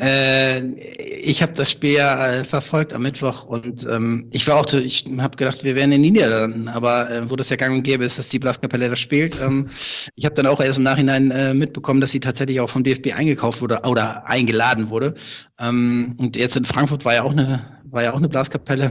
Äh, 0.00 0.74
ich 1.20 1.42
habe 1.42 1.52
das 1.52 1.70
Spiel 1.70 1.92
ja 1.92 2.26
äh, 2.26 2.44
verfolgt 2.44 2.92
am 2.92 3.02
Mittwoch 3.02 3.44
und 3.44 3.86
ähm, 3.86 4.28
ich 4.32 4.48
war 4.48 4.56
auch, 4.56 4.72
ich 4.72 5.04
habe 5.18 5.36
gedacht, 5.36 5.62
wir 5.62 5.76
wären 5.76 5.92
in 5.92 6.02
den 6.02 6.12
Niederlanden, 6.12 6.68
aber 6.68 7.10
äh, 7.10 7.30
wo 7.30 7.36
das 7.36 7.50
ja 7.50 7.56
gang 7.56 7.76
und 7.76 7.82
gäbe 7.82 8.04
ist, 8.04 8.18
dass 8.18 8.28
die 8.28 8.38
Blaskapelle 8.38 8.88
da 8.88 8.96
spielt. 8.96 9.38
Ähm, 9.40 9.68
ich 10.16 10.24
habe 10.24 10.34
dann 10.34 10.46
auch 10.46 10.60
erst 10.60 10.78
im 10.78 10.84
Nachhinein 10.84 11.30
äh, 11.30 11.54
mitbekommen, 11.54 12.00
dass 12.00 12.12
sie 12.12 12.20
tatsächlich 12.20 12.60
auch 12.60 12.70
vom 12.70 12.82
DFB 12.82 13.14
eingekauft 13.14 13.60
wurde 13.60 13.80
oder 13.86 14.26
eingeladen 14.26 14.90
wurde. 14.90 15.14
Ähm, 15.58 16.16
und 16.18 16.36
jetzt 16.36 16.56
in 16.56 16.64
Frankfurt 16.64 17.04
war 17.04 17.14
ja 17.14 17.22
auch 17.22 17.32
eine, 17.32 17.78
war 17.84 18.02
ja 18.02 18.12
auch 18.12 18.18
eine 18.18 18.28
Blaskapelle. 18.28 18.90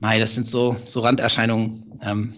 Mei, 0.00 0.18
das 0.18 0.34
sind 0.34 0.46
so, 0.46 0.72
so 0.72 1.00
Randerscheinungen. 1.00 1.98
Ähm, 2.04 2.32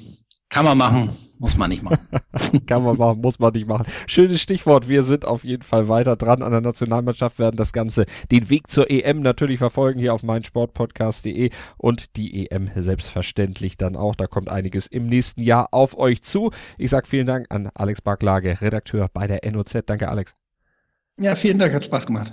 kann 0.48 0.64
man 0.64 0.78
machen, 0.78 1.10
muss 1.38 1.56
man 1.56 1.70
nicht 1.70 1.82
machen. 1.82 1.98
kann 2.66 2.82
man 2.82 2.96
machen, 2.96 3.20
muss 3.20 3.38
man 3.38 3.52
nicht 3.52 3.68
machen. 3.68 3.86
Schönes 4.08 4.40
Stichwort. 4.40 4.88
Wir 4.88 5.04
sind 5.04 5.24
auf 5.24 5.44
jeden 5.44 5.62
Fall 5.62 5.88
weiter 5.88 6.16
dran 6.16 6.42
an 6.42 6.50
der 6.50 6.60
Nationalmannschaft, 6.60 7.38
werden 7.38 7.56
das 7.56 7.72
Ganze, 7.72 8.04
den 8.32 8.50
Weg 8.50 8.68
zur 8.68 8.90
EM 8.90 9.20
natürlich 9.20 9.58
verfolgen 9.58 10.00
hier 10.00 10.12
auf 10.12 10.24
meinsportpodcast.de 10.24 11.50
und 11.78 12.16
die 12.16 12.50
EM 12.50 12.68
selbstverständlich 12.74 13.76
dann 13.76 13.94
auch. 13.94 14.16
Da 14.16 14.26
kommt 14.26 14.48
einiges 14.48 14.88
im 14.88 15.06
nächsten 15.06 15.42
Jahr 15.42 15.68
auf 15.70 15.96
euch 15.96 16.22
zu. 16.22 16.50
Ich 16.78 16.90
sag 16.90 17.06
vielen 17.06 17.26
Dank 17.26 17.46
an 17.50 17.70
Alex 17.74 18.00
Barklage, 18.00 18.60
Redakteur 18.60 19.08
bei 19.12 19.28
der 19.28 19.48
NOZ. 19.52 19.84
Danke, 19.86 20.08
Alex. 20.08 20.34
Ja, 21.16 21.36
vielen 21.36 21.58
Dank, 21.58 21.74
hat 21.74 21.84
Spaß 21.84 22.06
gemacht. 22.06 22.32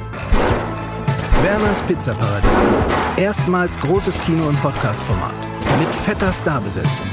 Werners 1.43 1.81
Pizzaparadies. 1.83 2.49
Erstmals 3.17 3.79
großes 3.79 4.19
Kino- 4.21 4.47
und 4.47 4.61
Podcast-Format. 4.61 5.33
Mit 5.79 5.93
fetter 5.95 6.31
Starbesetzung. 6.33 7.09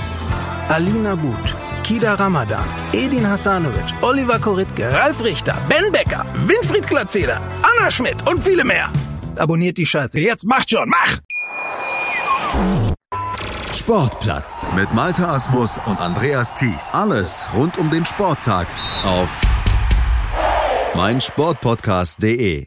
Alina 0.68 1.14
But, 1.14 1.56
Kida 1.82 2.14
Ramadan, 2.14 2.64
Edin 2.92 3.26
Hasanovic, 3.26 3.94
Oliver 4.02 4.38
Koritke, 4.38 4.92
Ralf 4.92 5.24
Richter, 5.24 5.56
Ben 5.68 5.90
Becker, 5.90 6.26
Winfried 6.46 6.86
Glatzeder, 6.86 7.40
Anna 7.62 7.90
Schmidt 7.90 8.28
und 8.28 8.42
viele 8.44 8.64
mehr. 8.64 8.90
Abonniert 9.36 9.78
die 9.78 9.86
Scheiße. 9.86 10.20
Jetzt 10.20 10.46
macht 10.46 10.68
schon, 10.70 10.88
mach! 10.90 11.18
Sportplatz 13.74 14.66
mit 14.76 14.92
Malta 14.92 15.28
Asmus 15.34 15.80
und 15.86 15.98
Andreas 16.00 16.52
Thies. 16.52 16.92
Alles 16.92 17.48
rund 17.54 17.78
um 17.78 17.90
den 17.90 18.04
Sporttag 18.04 18.66
auf 19.04 19.40
meinsportpodcast.de. 20.94 22.66